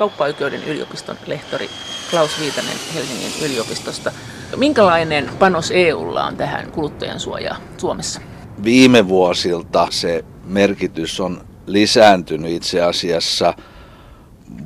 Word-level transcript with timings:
kauppaoikeuden 0.00 0.64
yliopiston 0.64 1.16
lehtori 1.26 1.70
Klaus 2.10 2.40
Viitanen 2.40 2.76
Helsingin 2.94 3.32
yliopistosta. 3.44 4.12
Minkälainen 4.56 5.30
panos 5.38 5.70
EUlla 5.70 6.24
on 6.24 6.36
tähän 6.36 6.72
kuluttajan 6.72 7.20
suojaan 7.20 7.62
Suomessa? 7.78 8.20
Viime 8.64 9.08
vuosilta 9.08 9.88
se 9.90 10.24
merkitys 10.44 11.20
on 11.20 11.44
lisääntynyt 11.66 12.50
itse 12.50 12.82
asiassa 12.82 13.54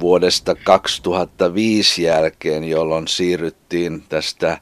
vuodesta 0.01 0.55
2005 0.55 2.03
jälkeen, 2.03 2.65
jolloin 2.65 3.09
siirryttiin 3.09 4.05
tästä 4.09 4.59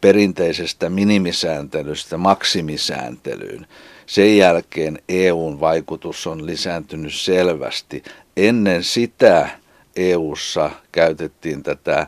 perinteisestä 0.00 0.90
minimisääntelystä 0.90 2.16
maksimisääntelyyn. 2.16 3.66
Sen 4.06 4.36
jälkeen 4.36 4.98
EUn 5.08 5.60
vaikutus 5.60 6.26
on 6.26 6.46
lisääntynyt 6.46 7.14
selvästi. 7.14 8.02
Ennen 8.36 8.84
sitä 8.84 9.63
EUssa 9.96 10.70
käytettiin 10.92 11.62
tätä 11.62 12.06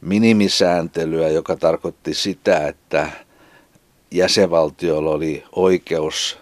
minimisääntelyä, 0.00 1.28
joka 1.28 1.56
tarkoitti 1.56 2.14
sitä, 2.14 2.68
että 2.68 3.10
jäsenvaltiolla 4.10 5.10
oli 5.10 5.44
oikeus 5.56 6.38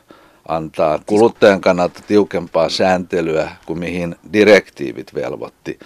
antaa 0.48 0.98
kuluttajan 1.06 1.60
kannalta 1.60 2.00
tiukempaa 2.06 2.68
sääntelyä 2.68 3.50
kuin 3.66 3.78
mihin 3.78 4.16
direktiivit 4.32 5.14
velvoitti. 5.14 5.78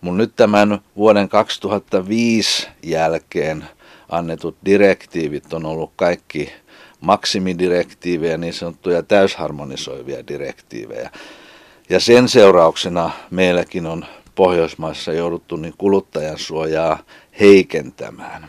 Mutta 0.00 0.18
nyt 0.18 0.36
tämän 0.36 0.80
vuoden 0.96 1.28
2005 1.28 2.68
jälkeen 2.82 3.64
annetut 4.08 4.56
direktiivit 4.64 5.52
on 5.52 5.66
ollut 5.66 5.92
kaikki 5.96 6.52
maksimidirektiivejä, 7.00 8.36
niin 8.36 8.52
sanottuja 8.52 9.02
täysharmonisoivia 9.02 10.26
direktiivejä. 10.28 11.10
Ja 11.90 12.00
sen 12.00 12.28
seurauksena 12.28 13.10
meilläkin 13.30 13.86
on 13.86 14.04
Pohjoismaissa 14.34 15.12
jouduttu 15.12 15.56
niin 15.56 15.74
kuluttajan 15.78 16.38
suojaa 16.38 16.98
heikentämään. 17.40 18.48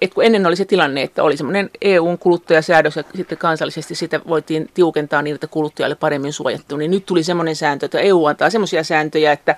Et 0.00 0.14
kun 0.14 0.24
ennen 0.24 0.46
oli 0.46 0.56
se 0.56 0.64
tilanne, 0.64 1.02
että 1.02 1.22
oli 1.22 1.36
semmoinen 1.36 1.70
EUn 1.80 2.18
kuluttajasäädös 2.18 2.96
ja 2.96 3.04
sitten 3.16 3.38
kansallisesti 3.38 3.94
sitä 3.94 4.20
voitiin 4.28 4.70
tiukentaa 4.74 5.22
niin, 5.22 5.34
että 5.34 5.46
kuluttaja 5.46 5.86
oli 5.86 5.94
paremmin 5.94 6.32
suojattu, 6.32 6.76
niin 6.76 6.90
nyt 6.90 7.06
tuli 7.06 7.22
semmoinen 7.22 7.56
sääntö, 7.56 7.86
että 7.86 8.00
EU 8.00 8.26
antaa 8.26 8.50
semmoisia 8.50 8.84
sääntöjä, 8.84 9.32
että 9.32 9.56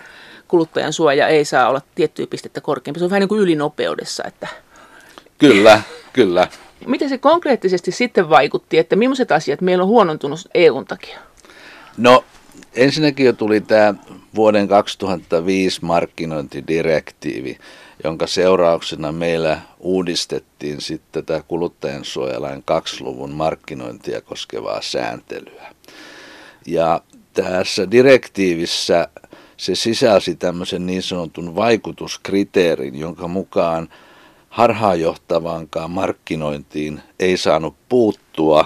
kuluttajan 0.48 0.92
suoja 0.92 1.28
ei 1.28 1.44
saa 1.44 1.68
olla 1.68 1.80
tiettyä 1.94 2.26
pistettä 2.26 2.60
korkeampi. 2.60 2.98
Se 2.98 3.04
on 3.04 3.10
vähän 3.10 3.20
niin 3.20 3.28
kuin 3.28 3.40
ylinopeudessa. 3.40 4.24
Että... 4.26 4.48
Kyllä, 5.38 5.82
kyllä. 6.12 6.48
Miten 6.86 7.08
se 7.08 7.18
konkreettisesti 7.18 7.92
sitten 7.92 8.28
vaikutti, 8.28 8.78
että 8.78 8.96
millaiset 8.96 9.32
asiat 9.32 9.60
meillä 9.60 9.82
on 9.82 9.88
huonontunut 9.88 10.40
EUn 10.54 10.84
takia? 10.84 11.18
No 11.96 12.24
ensinnäkin 12.80 13.26
jo 13.26 13.32
tuli 13.32 13.60
tämä 13.60 13.94
vuoden 14.34 14.68
2005 14.68 15.84
markkinointidirektiivi, 15.84 17.58
jonka 18.04 18.26
seurauksena 18.26 19.12
meillä 19.12 19.60
uudistettiin 19.80 20.80
sitten 20.80 21.24
tätä 21.24 21.44
kuluttajansuojalain 21.48 22.62
kaksiluvun 22.64 23.30
markkinointia 23.30 24.20
koskevaa 24.20 24.82
sääntelyä. 24.82 25.74
Ja 26.66 27.00
tässä 27.32 27.90
direktiivissä 27.90 29.08
se 29.56 29.74
sisälsi 29.74 30.34
tämmöisen 30.34 30.86
niin 30.86 31.02
sanotun 31.02 31.56
vaikutuskriteerin, 31.56 32.98
jonka 32.98 33.28
mukaan 33.28 33.88
harhaanjohtavaankaan 34.48 35.90
markkinointiin 35.90 37.00
ei 37.18 37.36
saanut 37.36 37.74
puuttua, 37.88 38.64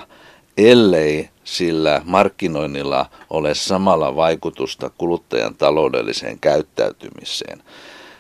ellei 0.59 1.28
sillä 1.45 2.03
markkinoinnilla 2.05 3.06
ole 3.31 3.55
samalla 3.55 4.17
vaikutusta 4.17 4.91
kuluttajan 4.98 5.55
taloudelliseen 5.55 6.39
käyttäytymiseen. 6.39 7.62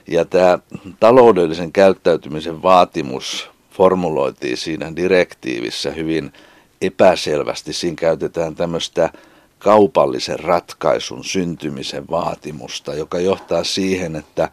Ja 0.08 0.24
tämä 0.24 0.58
taloudellisen 1.00 1.72
käyttäytymisen 1.72 2.62
vaatimus 2.62 3.50
formuloitiin 3.70 4.56
siinä 4.56 4.96
direktiivissä 4.96 5.90
hyvin 5.90 6.32
epäselvästi. 6.82 7.72
Siinä 7.72 7.96
käytetään 7.96 8.54
tämmöistä 8.54 9.10
kaupallisen 9.58 10.40
ratkaisun 10.40 11.24
syntymisen 11.24 12.04
vaatimusta, 12.10 12.94
joka 12.94 13.20
johtaa 13.20 13.64
siihen, 13.64 14.16
että 14.16 14.48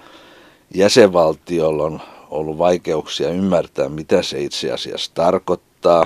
jäsenvaltiolla 0.74 1.84
on 1.84 2.02
ollut 2.30 2.58
vaikeuksia 2.58 3.30
ymmärtää, 3.30 3.90
mitä 3.90 4.22
se 4.22 4.42
itse 4.42 4.72
asiassa 4.72 5.12
tarkoittaa. 5.14 6.06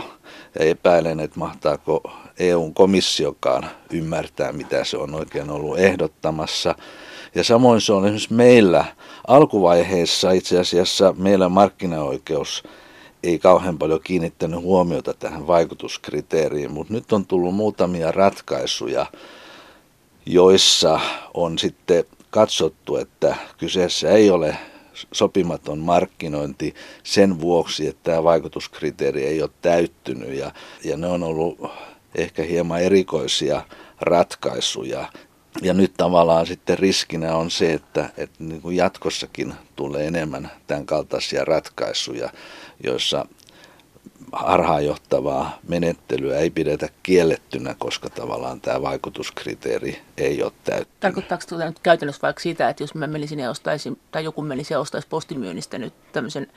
Ja 0.59 0.65
epäilen, 0.65 1.19
että 1.19 1.39
mahtaako 1.39 2.01
EUn 2.39 2.73
komissiokaan 2.73 3.69
ymmärtää, 3.89 4.51
mitä 4.51 4.83
se 4.83 4.97
on 4.97 5.15
oikein 5.15 5.49
ollut 5.49 5.79
ehdottamassa. 5.79 6.75
Ja 7.35 7.43
samoin 7.43 7.81
se 7.81 7.93
on 7.93 8.05
esimerkiksi 8.05 8.33
meillä 8.33 8.85
alkuvaiheessa 9.27 10.31
itse 10.31 10.59
asiassa 10.59 11.13
meillä 11.17 11.49
markkinaoikeus 11.49 12.63
ei 13.23 13.39
kauhean 13.39 13.77
paljon 13.77 13.99
kiinnittänyt 14.03 14.61
huomiota 14.61 15.13
tähän 15.13 15.47
vaikutuskriteeriin, 15.47 16.71
mutta 16.71 16.93
nyt 16.93 17.13
on 17.13 17.25
tullut 17.25 17.55
muutamia 17.55 18.11
ratkaisuja, 18.11 19.05
joissa 20.25 20.99
on 21.33 21.59
sitten 21.59 22.03
katsottu, 22.29 22.95
että 22.95 23.35
kyseessä 23.57 24.09
ei 24.09 24.29
ole 24.29 24.57
sopimaton 25.11 25.79
markkinointi 25.79 26.73
sen 27.03 27.41
vuoksi, 27.41 27.87
että 27.87 28.03
tämä 28.03 28.23
vaikutuskriteeri 28.23 29.25
ei 29.25 29.41
ole 29.41 29.49
täyttynyt 29.61 30.29
ja, 30.29 30.51
ja 30.83 30.97
ne 30.97 31.07
on 31.07 31.23
ollut 31.23 31.59
ehkä 32.15 32.43
hieman 32.43 32.81
erikoisia 32.81 33.61
ratkaisuja. 34.01 35.09
Ja 35.61 35.73
nyt 35.73 35.93
tavallaan 35.97 36.45
sitten 36.45 36.79
riskinä 36.79 37.35
on 37.35 37.51
se, 37.51 37.73
että, 37.73 38.09
että 38.17 38.43
niin 38.43 38.61
kuin 38.61 38.75
jatkossakin 38.75 39.53
tulee 39.75 40.07
enemmän 40.07 40.51
tämän 40.67 40.85
kaltaisia 40.85 41.45
ratkaisuja, 41.45 42.29
joissa 42.83 43.25
harhaanjohtavaa 44.31 45.59
menettelyä 45.67 46.37
ei 46.37 46.49
pidetä 46.49 46.89
kiellettynä, 47.03 47.75
koska 47.79 48.09
tavallaan 48.09 48.61
tämä 48.61 48.81
vaikutuskriteeri 48.81 50.01
ei 50.17 50.43
ole 50.43 50.51
täyttynyt. 50.63 50.99
Tarkoittaako 50.99 51.43
tuota 51.49 51.65
nyt 51.65 51.79
käytännössä 51.79 52.21
vaikka 52.21 52.41
sitä, 52.41 52.69
että 52.69 52.83
jos 52.83 52.95
mä 52.95 53.07
menisin 53.07 53.39
ja 53.39 53.49
ostaisin, 53.49 53.99
tai 54.11 54.23
joku 54.23 54.41
menisi 54.41 54.73
ja 54.73 54.79
ostaisi 54.79 55.07
postimyynnistä 55.07 55.77
nyt 55.77 55.93
tämmöisen 56.11 56.47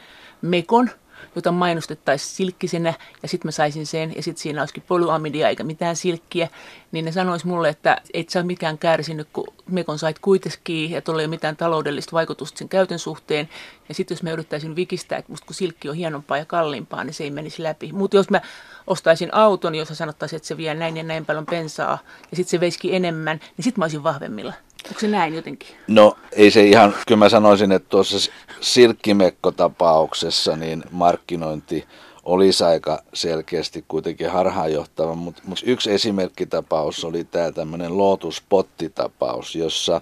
mekon, 0.43 0.91
jota 1.37 1.53
mainostettaisiin 1.53 2.37
silkkisenä 2.37 2.95
ja 3.23 3.29
sitten 3.29 3.49
mä 3.49 3.53
saisin 3.53 3.87
sen 3.87 4.17
ja 4.17 4.23
sitten 4.23 4.43
siinä 4.43 4.63
olisikin 4.63 4.83
polyamidia 4.89 5.49
eikä 5.49 5.65
mitään 5.65 5.97
silkkiä, 5.97 6.49
niin 6.93 7.05
ne 7.05 7.13
sanois 7.13 7.45
mulle, 7.45 7.69
että 7.69 8.01
et 8.15 8.29
sä 8.29 8.39
ole 8.39 8.47
mikään 8.47 8.79
kärsinyt, 8.79 9.29
kun 9.33 9.47
mekon 9.67 9.99
sait 9.99 10.19
kuitenkin 10.19 10.91
ja 10.91 11.03
tuolla 11.03 11.23
ei 11.23 11.27
ole 11.27 11.31
mitään 11.31 11.57
taloudellista 11.57 12.13
vaikutusta 12.13 12.59
sen 12.59 12.69
käytön 12.69 12.99
suhteen. 12.99 13.49
Ja 13.89 13.95
sitten 13.95 14.15
jos 14.15 14.23
mä 14.23 14.31
yrittäisin 14.31 14.77
vikistää, 14.77 15.19
että 15.19 15.33
musta 15.33 15.47
kun 15.47 15.55
silkki 15.55 15.89
on 15.89 15.97
hienompaa 15.97 16.39
ja 16.39 16.45
kalliimpaa, 16.45 17.05
niin 17.05 17.15
se 17.15 17.25
ei 17.25 17.31
menisi 17.31 17.63
läpi. 17.63 17.93
Mutta 17.93 18.17
jos 18.17 18.31
mä 18.31 18.41
ostaisin 18.87 19.35
auton, 19.35 19.75
jossa 19.75 19.95
sanottaisiin, 19.95 20.37
että 20.37 20.49
se 20.49 20.57
vie 20.57 20.75
näin 20.75 20.97
ja 20.97 21.03
näin 21.03 21.27
paljon 21.27 21.47
pensaa 21.47 21.99
ja 22.31 22.37
sitten 22.37 22.51
se 22.51 22.61
veisikin 22.61 22.95
enemmän, 22.95 23.41
niin 23.57 23.65
sitten 23.65 23.81
mä 23.81 23.85
olisin 23.85 24.03
vahvemmilla. 24.03 24.53
Onko 24.87 25.01
se 25.01 25.09
näin 25.09 25.35
jotenkin? 25.35 25.69
No 25.87 26.17
ei 26.33 26.51
se 26.51 26.65
ihan, 26.65 26.95
kyllä 27.07 27.19
mä 27.19 27.29
sanoisin, 27.29 27.73
että 27.73 27.89
tuossa 27.89 28.31
silkkimekko-tapauksessa 28.61 30.57
niin 30.57 30.85
markkinointi 30.91 31.85
olisi 32.25 32.65
aika 32.65 33.03
selkeästi 33.15 33.85
kuitenkin 33.89 34.31
harhaanjohtava, 34.31 35.15
mutta, 35.15 35.43
mutta 35.45 35.65
yksi 35.67 35.93
esimerkkitapaus 35.93 37.05
oli 37.05 37.25
tämä 37.25 37.53
tämmöinen 37.53 37.99
Lotus-pottitapaus, 37.99 39.55
jossa 39.55 40.01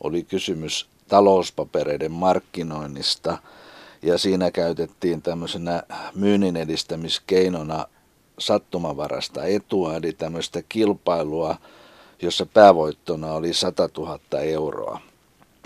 oli 0.00 0.22
kysymys 0.22 0.88
talouspapereiden 1.08 2.12
markkinoinnista 2.12 3.38
ja 4.02 4.18
siinä 4.18 4.50
käytettiin 4.50 5.22
tämmöisenä 5.22 5.82
myynnin 6.14 6.56
edistämiskeinona 6.56 7.86
sattumavarasta 8.38 9.44
etua, 9.44 9.96
eli 9.96 10.12
tämmöistä 10.12 10.62
kilpailua– 10.68 11.56
jossa 12.22 12.46
päävoittona 12.46 13.32
oli 13.32 13.52
100 13.52 13.88
000 13.98 14.18
euroa. 14.40 15.00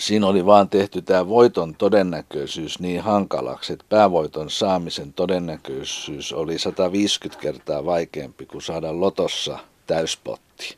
Siinä 0.00 0.26
oli 0.26 0.46
vaan 0.46 0.68
tehty 0.68 1.02
tämä 1.02 1.28
voiton 1.28 1.74
todennäköisyys 1.74 2.78
niin 2.78 3.00
hankalaksi, 3.00 3.72
että 3.72 3.84
päävoiton 3.88 4.50
saamisen 4.50 5.12
todennäköisyys 5.12 6.32
oli 6.32 6.58
150 6.58 7.42
kertaa 7.42 7.84
vaikeampi 7.84 8.46
kuin 8.46 8.62
saada 8.62 9.00
lotossa 9.00 9.58
täyspotti, 9.86 10.76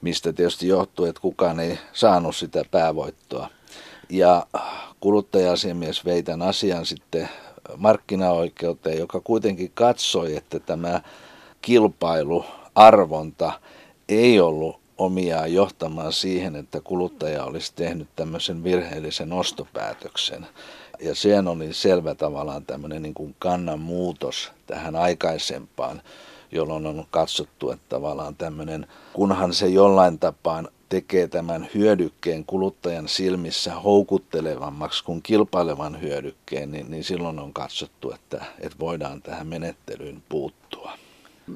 mistä 0.00 0.32
tietysti 0.32 0.68
johtuu, 0.68 1.04
että 1.04 1.20
kukaan 1.20 1.60
ei 1.60 1.78
saanut 1.92 2.36
sitä 2.36 2.64
päävoittoa. 2.70 3.48
Ja 4.08 4.46
kuluttaja-asiamies 5.00 6.04
vei 6.04 6.22
tämän 6.22 6.48
asian 6.48 6.86
sitten 6.86 7.28
markkinaoikeuteen, 7.76 8.98
joka 8.98 9.20
kuitenkin 9.20 9.70
katsoi, 9.74 10.36
että 10.36 10.60
tämä 10.60 11.00
kilpailuarvonta– 11.62 13.52
ei 14.08 14.40
ollut 14.40 14.80
omiaan 14.98 15.52
johtamaan 15.52 16.12
siihen, 16.12 16.56
että 16.56 16.80
kuluttaja 16.80 17.44
olisi 17.44 17.72
tehnyt 17.76 18.08
tämmöisen 18.16 18.64
virheellisen 18.64 19.32
ostopäätöksen. 19.32 20.46
Ja 21.00 21.14
sen 21.14 21.48
oli 21.48 21.74
selvä 21.74 22.14
tavallaan 22.14 22.66
tämmöinen 22.66 23.02
niin 23.02 23.14
kuin 23.14 23.36
kannan 23.38 23.78
muutos 23.80 24.52
tähän 24.66 24.96
aikaisempaan, 24.96 26.02
jolloin 26.52 26.86
on 26.86 27.06
katsottu, 27.10 27.70
että 27.70 27.86
tavallaan 27.88 28.36
tämmöinen, 28.36 28.86
kunhan 29.12 29.54
se 29.54 29.66
jollain 29.68 30.18
tapaan 30.18 30.68
tekee 30.88 31.28
tämän 31.28 31.68
hyödykkeen 31.74 32.44
kuluttajan 32.44 33.08
silmissä 33.08 33.74
houkuttelevammaksi 33.74 35.04
kuin 35.04 35.22
kilpailevan 35.22 36.00
hyödykkeen, 36.00 36.70
niin, 36.72 36.90
niin 36.90 37.04
silloin 37.04 37.38
on 37.38 37.52
katsottu, 37.52 38.12
että, 38.12 38.44
että 38.60 38.78
voidaan 38.78 39.22
tähän 39.22 39.46
menettelyyn 39.46 40.22
puuttua. 40.28 40.92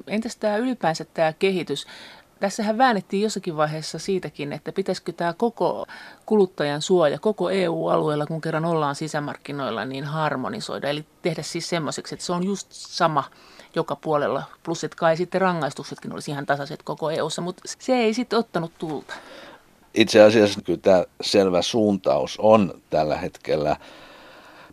Entäs 0.07 0.35
tämä 0.35 0.57
ylipäänsä 0.57 1.05
tämä 1.13 1.33
kehitys? 1.33 1.87
Tässähän 2.43 2.77
väännettiin 2.77 3.23
jossakin 3.23 3.57
vaiheessa 3.57 3.99
siitäkin, 3.99 4.53
että 4.53 4.71
pitäisikö 4.71 5.11
tämä 5.11 5.33
koko 5.33 5.85
kuluttajan 6.25 6.81
suoja 6.81 7.19
koko 7.19 7.49
EU-alueella, 7.49 8.25
kun 8.25 8.41
kerran 8.41 8.65
ollaan 8.65 8.95
sisämarkkinoilla, 8.95 9.85
niin 9.85 10.03
harmonisoida. 10.03 10.89
Eli 10.89 11.05
tehdä 11.21 11.41
siis 11.41 11.69
semmoiseksi, 11.69 12.15
että 12.15 12.25
se 12.25 12.33
on 12.33 12.43
just 12.43 12.67
sama 12.71 13.23
joka 13.75 13.95
puolella, 13.95 14.43
plus 14.63 14.83
että 14.83 14.97
kai 14.97 15.17
sitten 15.17 15.41
rangaistuksetkin 15.41 16.13
olisi 16.13 16.31
ihan 16.31 16.45
tasaiset 16.45 16.83
koko 16.83 17.09
EUssa, 17.09 17.41
mutta 17.41 17.63
se 17.79 17.93
ei 17.93 18.13
sitten 18.13 18.39
ottanut 18.39 18.71
tulta. 18.77 19.13
Itse 19.93 20.21
asiassa 20.21 20.61
kyllä 20.61 20.79
tämä 20.81 21.03
selvä 21.21 21.61
suuntaus 21.61 22.39
on 22.39 22.81
tällä 22.89 23.17
hetkellä 23.17 23.75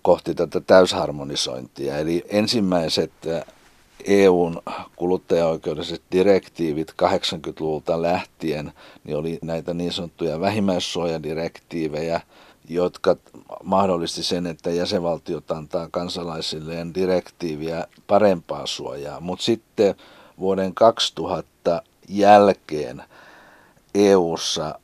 kohti 0.03 0.35
tätä 0.35 0.61
täysharmonisointia. 0.61 1.99
Eli 1.99 2.25
ensimmäiset 2.29 3.13
EUn 4.05 4.63
kuluttajaoikeudelliset 4.97 6.03
direktiivit 6.13 6.95
80-luvulta 7.03 8.03
lähtien, 8.03 8.73
niin 9.05 9.17
oli 9.17 9.39
näitä 9.43 9.75
niin 9.75 9.93
sanottuja 9.93 10.41
vähimmäissuojadirektiivejä, 10.41 12.21
jotka 12.69 13.17
mahdollisti 13.65 14.23
sen, 14.23 14.47
että 14.47 14.71
jäsenvaltiot 14.71 15.51
antaa 15.51 15.89
kansalaisilleen 15.91 16.95
direktiiviä 16.95 17.87
parempaa 18.07 18.67
suojaa. 18.67 19.21
Mutta 19.21 19.45
sitten 19.45 19.95
vuoden 20.39 20.75
2000 20.75 21.83
jälkeen 22.09 23.03
EU:ssa 23.95 24.79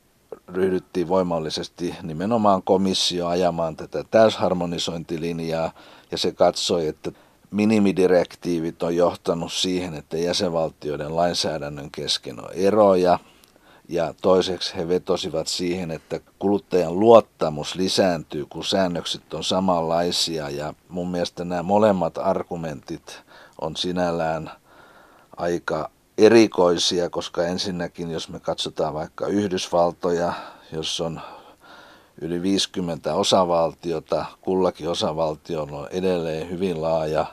ryhdyttiin 0.49 1.09
voimallisesti 1.09 1.95
nimenomaan 2.03 2.63
komissio 2.63 3.27
ajamaan 3.27 3.77
tätä 3.77 4.05
täysharmonisointilinjaa 4.11 5.73
ja 6.11 6.19
se 6.19 6.33
katsoi, 6.33 6.87
että 6.87 7.13
minimidirektiivit 7.51 8.83
on 8.83 8.97
johtanut 8.97 9.53
siihen, 9.53 9.95
että 9.95 10.17
jäsenvaltioiden 10.17 11.17
lainsäädännön 11.17 11.91
kesken 11.91 12.41
on 12.41 12.51
eroja. 12.55 13.19
Ja 13.89 14.15
toiseksi 14.23 14.77
he 14.77 14.89
vetosivat 14.89 15.47
siihen, 15.47 15.91
että 15.91 16.21
kuluttajan 16.39 17.01
luottamus 17.01 17.75
lisääntyy, 17.75 18.47
kun 18.47 18.65
säännökset 18.65 19.35
on 19.35 19.45
samanlaisia. 19.45 20.51
Ja 20.51 20.75
mun 20.89 21.11
mielestä 21.11 21.45
nämä 21.45 21.63
molemmat 21.63 22.19
argumentit 22.19 23.23
on 23.61 23.77
sinällään 23.77 24.51
aika 25.37 25.91
erikoisia, 26.19 27.11
koska 27.11 27.45
ensinnäkin, 27.45 28.11
jos 28.11 28.29
me 28.29 28.41
katsotaan 28.41 28.95
vaikka 28.95 29.27
Yhdysvaltoja, 29.27 30.33
jos 30.73 31.01
on 31.01 31.21
yli 32.21 32.43
50 32.43 33.15
osavaltiota, 33.15 34.25
kullakin 34.41 34.89
osavaltiolla 34.89 35.79
on 35.79 35.89
edelleen 35.91 36.51
hyvin 36.51 36.83
laaja 36.83 37.27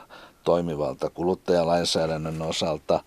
toimivalta 0.44 1.10
kuluttajalainsäädännön 1.10 2.42
osalta. 2.42 3.00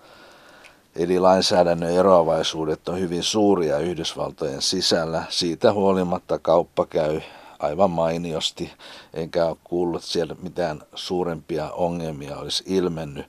Eli 0.96 1.20
lainsäädännön 1.20 1.92
eroavaisuudet 1.92 2.90
on 2.90 3.00
hyvin 3.00 3.24
suuria 3.24 3.80
Yhdysvaltojen 3.80 4.62
sisällä. 4.62 5.24
Siitä 5.30 5.74
huolimatta 5.74 6.40
kauppa 6.40 6.86
käy 6.86 7.22
aivan 7.60 7.92
mainiosti, 7.92 8.72
enkä 9.14 9.46
ole 9.46 9.58
kuullut 9.64 10.04
siellä 10.04 10.36
mitään 10.42 10.82
suurempia 10.96 11.72
ongelmia 11.72 12.38
olisi 12.38 12.64
ilmennyt. 12.68 13.26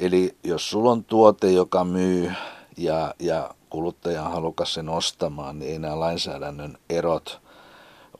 Eli 0.00 0.36
jos 0.44 0.70
sulla 0.70 0.90
on 0.90 1.04
tuote, 1.04 1.50
joka 1.50 1.84
myy 1.84 2.32
ja, 2.76 3.14
ja 3.18 3.54
kuluttaja 3.70 4.22
on 4.22 4.32
halukas 4.32 4.74
sen 4.74 4.88
ostamaan, 4.88 5.58
niin 5.58 5.72
ei 5.72 5.78
nämä 5.78 6.00
lainsäädännön 6.00 6.78
erot 6.90 7.40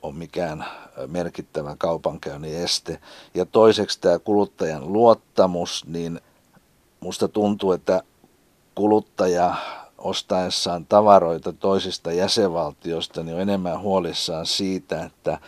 ole 0.01 0.13
mikään 0.13 0.65
merkittävä 1.07 1.75
kaupankäynnin 1.77 2.57
este. 2.57 2.99
Ja 3.33 3.45
toiseksi 3.45 4.01
tämä 4.01 4.19
kuluttajan 4.19 4.93
luottamus, 4.93 5.85
niin 5.87 6.21
musta 6.99 7.27
tuntuu, 7.27 7.71
että 7.71 8.03
kuluttaja 8.75 9.55
ostaessaan 9.97 10.85
tavaroita 10.85 11.53
toisista 11.53 12.11
jäsenvaltioista 12.11 13.23
niin 13.23 13.35
on 13.35 13.41
enemmän 13.41 13.79
huolissaan 13.79 14.45
siitä, 14.45 15.03
että 15.03 15.39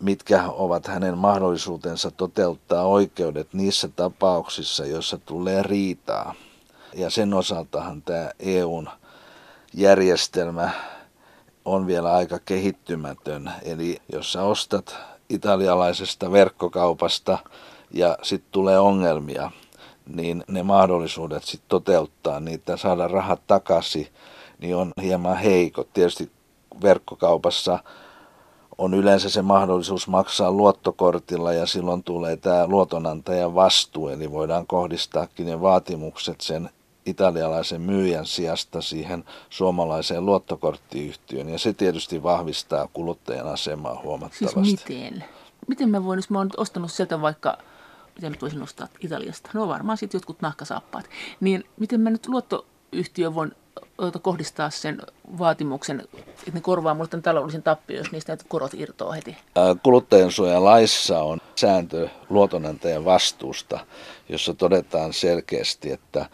mitkä 0.00 0.44
ovat 0.48 0.86
hänen 0.86 1.18
mahdollisuutensa 1.18 2.10
toteuttaa 2.10 2.84
oikeudet 2.84 3.48
niissä 3.52 3.88
tapauksissa, 3.88 4.86
joissa 4.86 5.18
tulee 5.18 5.62
riitaa. 5.62 6.34
Ja 6.94 7.10
sen 7.10 7.34
osaltahan 7.34 8.02
tämä 8.02 8.30
EUn 8.40 8.88
järjestelmä 9.74 10.70
on 11.64 11.86
vielä 11.86 12.12
aika 12.12 12.38
kehittymätön. 12.38 13.52
Eli 13.62 13.98
jos 14.12 14.32
sä 14.32 14.42
ostat 14.42 14.96
italialaisesta 15.28 16.32
verkkokaupasta 16.32 17.38
ja 17.90 18.18
sitten 18.22 18.52
tulee 18.52 18.78
ongelmia, 18.78 19.50
niin 20.06 20.44
ne 20.48 20.62
mahdollisuudet 20.62 21.44
sitten 21.44 21.68
toteuttaa 21.68 22.40
niitä, 22.40 22.76
saada 22.76 23.08
rahat 23.08 23.40
takaisin, 23.46 24.08
niin 24.58 24.76
on 24.76 24.92
hieman 25.02 25.36
heikot. 25.36 25.88
Tietysti 25.92 26.30
verkkokaupassa 26.82 27.78
on 28.78 28.94
yleensä 28.94 29.30
se 29.30 29.42
mahdollisuus 29.42 30.08
maksaa 30.08 30.52
luottokortilla 30.52 31.52
ja 31.52 31.66
silloin 31.66 32.02
tulee 32.02 32.36
tämä 32.36 32.66
luotonantajan 32.66 33.54
vastuu, 33.54 34.08
eli 34.08 34.30
voidaan 34.30 34.66
kohdistaakin 34.66 35.46
ne 35.46 35.60
vaatimukset 35.60 36.40
sen 36.40 36.70
italialaisen 37.06 37.80
myyjän 37.80 38.26
sijasta 38.26 38.80
siihen 38.80 39.24
suomalaiseen 39.50 40.26
luottokorttiyhtiöön. 40.26 41.48
Ja 41.48 41.58
se 41.58 41.72
tietysti 41.72 42.22
vahvistaa 42.22 42.88
kuluttajan 42.92 43.48
asemaa 43.48 44.00
huomattavasti. 44.04 44.64
Siis 44.64 44.88
miten? 44.88 45.24
Miten 45.68 45.90
mä 45.90 46.04
voin, 46.04 46.18
jos 46.18 46.30
mä 46.30 46.38
oon 46.38 46.46
nyt 46.46 46.58
ostanut 46.58 46.92
sieltä 46.92 47.20
vaikka, 47.20 47.58
miten 48.14 48.32
mä 48.32 48.36
voisin 48.40 48.62
ostaa 48.62 48.88
Italiasta? 49.00 49.50
No 49.54 49.68
varmaan 49.68 49.98
sitten 49.98 50.18
jotkut 50.18 50.40
nahkasaappaat. 50.40 51.10
Niin 51.40 51.64
miten 51.76 52.00
mä 52.00 52.10
nyt 52.10 52.26
luottoyhtiö 52.26 53.34
voin 53.34 53.52
kohdistaa 54.22 54.70
sen 54.70 55.02
vaatimuksen, 55.38 56.00
että 56.18 56.50
ne 56.54 56.60
korvaa 56.60 56.94
mulle 56.94 57.08
tämän 57.08 57.22
taloudellisen 57.22 57.62
tappio, 57.62 57.96
jos 57.96 58.12
niistä 58.12 58.36
korot 58.48 58.74
irtoaa 58.74 59.12
heti? 59.12 59.36
laissa 60.64 61.22
on 61.22 61.38
sääntö 61.54 62.08
luotonantajan 62.30 63.04
vastuusta, 63.04 63.80
jossa 64.28 64.54
todetaan 64.54 65.12
selkeästi, 65.12 65.92
että 65.92 66.26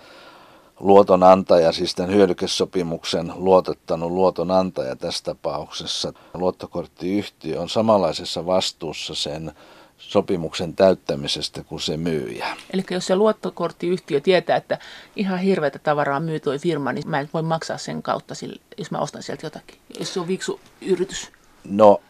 luotonantaja, 0.80 1.72
siis 1.72 1.94
tämän 1.94 2.14
hyödykesopimuksen 2.14 3.32
luotettanut 3.34 4.10
luotonantaja 4.10 4.96
tässä 4.96 5.24
tapauksessa, 5.24 6.12
luottokorttiyhtiö 6.34 7.60
on 7.60 7.68
samanlaisessa 7.68 8.46
vastuussa 8.46 9.14
sen 9.14 9.52
sopimuksen 9.98 10.74
täyttämisestä 10.74 11.64
kuin 11.64 11.80
se 11.80 11.96
myyjä. 11.96 12.46
Eli 12.72 12.84
jos 12.90 13.06
se 13.06 13.16
luottokorttiyhtiö 13.16 14.20
tietää, 14.20 14.56
että 14.56 14.78
ihan 15.16 15.38
hirveätä 15.38 15.78
tavaraa 15.78 16.20
myy 16.20 16.40
toi 16.40 16.58
firma, 16.58 16.92
niin 16.92 17.08
mä 17.08 17.20
en 17.20 17.30
voi 17.34 17.42
maksaa 17.42 17.78
sen 17.78 18.02
kautta, 18.02 18.34
jos 18.78 18.90
mä 18.90 18.98
ostan 18.98 19.22
sieltä 19.22 19.46
jotakin, 19.46 19.78
jos 19.98 20.14
se 20.14 20.20
on 20.20 20.28
viksu 20.28 20.60
yritys. 20.80 21.30
No 21.64 22.00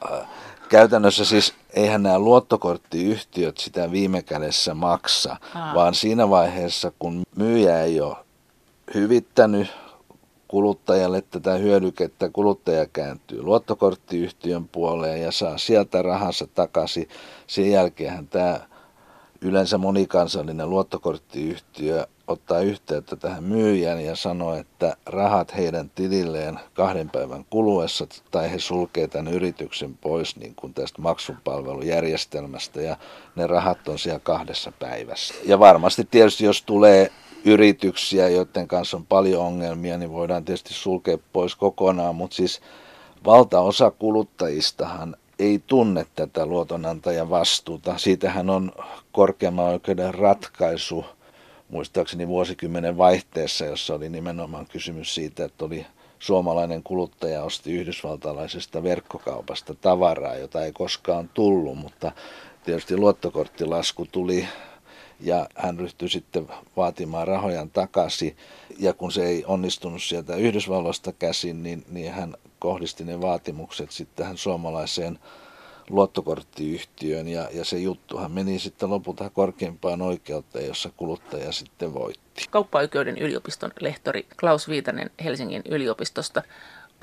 käytännössä 0.68 1.24
siis 1.24 1.54
eihän 1.74 2.02
nämä 2.02 2.18
luottokorttiyhtiöt 2.18 3.58
sitä 3.58 3.90
viime 3.90 4.22
kädessä 4.22 4.74
maksa, 4.74 5.36
Aa. 5.54 5.74
vaan 5.74 5.94
siinä 5.94 6.30
vaiheessa, 6.30 6.92
kun 6.98 7.22
myyjä 7.36 7.82
ei 7.82 8.00
ole 8.00 8.16
hyvittänyt 8.94 9.68
kuluttajalle 10.48 11.20
tätä 11.20 11.54
hyödykettä, 11.54 12.30
kuluttaja 12.30 12.86
kääntyy 12.86 13.42
luottokorttiyhtiön 13.42 14.68
puoleen 14.68 15.22
ja 15.22 15.32
saa 15.32 15.58
sieltä 15.58 16.02
rahansa 16.02 16.46
takaisin. 16.46 17.08
Sen 17.46 17.70
jälkeen 17.70 18.28
tämä 18.28 18.60
yleensä 19.40 19.78
monikansallinen 19.78 20.70
luottokorttiyhtiö 20.70 22.06
ottaa 22.26 22.60
yhteyttä 22.60 23.16
tähän 23.16 23.44
myyjään 23.44 24.04
ja 24.04 24.16
sanoo, 24.16 24.54
että 24.54 24.96
rahat 25.06 25.56
heidän 25.56 25.90
tililleen 25.94 26.60
kahden 26.74 27.10
päivän 27.10 27.44
kuluessa 27.50 28.06
tai 28.30 28.50
he 28.52 28.58
sulkee 28.58 29.08
tämän 29.08 29.32
yrityksen 29.32 29.94
pois 29.94 30.36
niin 30.36 30.54
kuin 30.54 30.74
tästä 30.74 31.02
maksupalvelujärjestelmästä 31.02 32.80
ja 32.80 32.96
ne 33.36 33.46
rahat 33.46 33.88
on 33.88 33.98
siellä 33.98 34.20
kahdessa 34.20 34.72
päivässä. 34.78 35.34
Ja 35.44 35.58
varmasti 35.58 36.08
tietysti 36.10 36.44
jos 36.44 36.62
tulee 36.62 37.10
yrityksiä, 37.44 38.28
joiden 38.28 38.68
kanssa 38.68 38.96
on 38.96 39.06
paljon 39.06 39.42
ongelmia, 39.42 39.98
niin 39.98 40.12
voidaan 40.12 40.44
tietysti 40.44 40.74
sulkea 40.74 41.18
pois 41.32 41.56
kokonaan, 41.56 42.14
mutta 42.14 42.36
siis 42.36 42.60
valtaosa 43.24 43.90
kuluttajistahan 43.90 45.16
ei 45.38 45.62
tunne 45.66 46.06
tätä 46.14 46.46
luotonantajan 46.46 47.30
vastuuta. 47.30 47.98
Siitähän 47.98 48.50
on 48.50 48.72
korkeamman 49.12 49.66
oikeuden 49.66 50.14
ratkaisu, 50.14 51.04
muistaakseni 51.68 52.28
vuosikymmenen 52.28 52.96
vaihteessa, 52.98 53.64
jossa 53.64 53.94
oli 53.94 54.08
nimenomaan 54.08 54.66
kysymys 54.66 55.14
siitä, 55.14 55.44
että 55.44 55.64
oli 55.64 55.86
suomalainen 56.18 56.82
kuluttaja 56.82 57.42
osti 57.42 57.72
yhdysvaltalaisesta 57.72 58.82
verkkokaupasta 58.82 59.74
tavaraa, 59.74 60.36
jota 60.36 60.64
ei 60.64 60.72
koskaan 60.72 61.30
tullut, 61.34 61.78
mutta 61.78 62.12
tietysti 62.64 62.96
luottokorttilasku 62.96 64.06
tuli 64.12 64.48
ja 65.20 65.46
hän 65.54 65.78
ryhtyi 65.78 66.08
sitten 66.08 66.48
vaatimaan 66.76 67.28
rahojan 67.28 67.70
takaisin. 67.70 68.36
Ja 68.78 68.92
kun 68.92 69.12
se 69.12 69.24
ei 69.24 69.44
onnistunut 69.46 70.02
sieltä 70.02 70.36
Yhdysvalloista 70.36 71.12
käsin, 71.12 71.62
niin, 71.62 71.84
niin 71.88 72.12
hän 72.12 72.36
kohdisti 72.58 73.04
ne 73.04 73.20
vaatimukset 73.20 73.90
sitten 73.90 74.16
tähän 74.16 74.36
suomalaiseen 74.36 75.18
luottokorttiyhtiön 75.90 77.28
ja, 77.28 77.48
ja 77.52 77.64
se 77.64 77.78
juttuhan 77.78 78.32
meni 78.32 78.58
sitten 78.58 78.90
lopulta 78.90 79.30
korkeimpaan 79.30 80.02
oikeuteen, 80.02 80.66
jossa 80.66 80.90
kuluttaja 80.96 81.52
sitten 81.52 81.94
voitti. 81.94 82.46
Kauppaoikeuden 82.50 83.18
yliopiston 83.18 83.70
lehtori 83.80 84.26
Klaus 84.40 84.68
Viitanen 84.68 85.10
Helsingin 85.24 85.62
yliopistosta. 85.68 86.42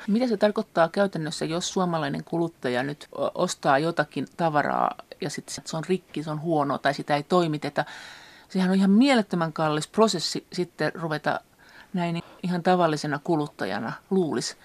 Mitä 0.07 0.27
se 0.27 0.37
tarkoittaa 0.37 0.89
käytännössä, 0.89 1.45
jos 1.45 1.73
suomalainen 1.73 2.23
kuluttaja 2.23 2.83
nyt 2.83 3.07
ostaa 3.35 3.79
jotakin 3.79 4.27
tavaraa 4.37 4.97
ja 5.21 5.29
sitten 5.29 5.55
se 5.65 5.77
on 5.77 5.83
rikki, 5.89 6.23
se 6.23 6.31
on 6.31 6.41
huono 6.41 6.77
tai 6.77 6.93
sitä 6.93 7.15
ei 7.15 7.23
toimiteta? 7.23 7.85
Sehän 8.49 8.69
on 8.69 8.75
ihan 8.75 8.91
mielettömän 8.91 9.53
kallis 9.53 9.87
prosessi 9.87 10.45
sitten 10.53 10.91
ruveta 10.95 11.39
näin 11.93 12.23
ihan 12.43 12.63
tavallisena 12.63 13.19
kuluttajana 13.23 13.93
luulisi 14.09 14.55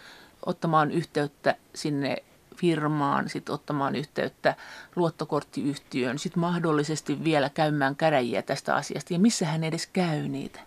ottamaan 0.46 0.90
yhteyttä 0.90 1.54
sinne 1.74 2.16
firmaan, 2.56 3.28
sitten 3.28 3.54
ottamaan 3.54 3.96
yhteyttä 3.96 4.54
luottokorttiyhtiöön, 4.96 6.18
sitten 6.18 6.40
mahdollisesti 6.40 7.24
vielä 7.24 7.48
käymään 7.48 7.96
käräjiä 7.96 8.42
tästä 8.42 8.74
asiasta. 8.74 9.12
Ja 9.12 9.18
missä 9.18 9.46
hän 9.46 9.64
edes 9.64 9.86
käy 9.86 10.28
niitä 10.28 10.60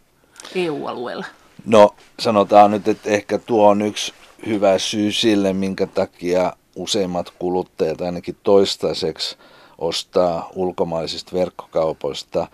EU-alueella? 0.56 1.26
No 1.66 1.96
sanotaan 2.20 2.72
nyt, 2.72 2.88
että 2.88 3.10
ehkä 3.10 3.38
tuo 3.38 3.70
on 3.70 3.82
yksi 3.82 4.14
hyvä 4.46 4.78
syy 4.78 5.12
sille, 5.12 5.54
minkä 5.54 5.88
takia 5.88 6.54
useimmat 6.76 7.34
kuluttajat 7.40 8.02
ainakin 8.02 8.38
toistaiseksi 8.44 9.38
ostaa 9.84 10.50
ulkomaisista 10.56 11.36
verkkokaupoista 11.36 12.48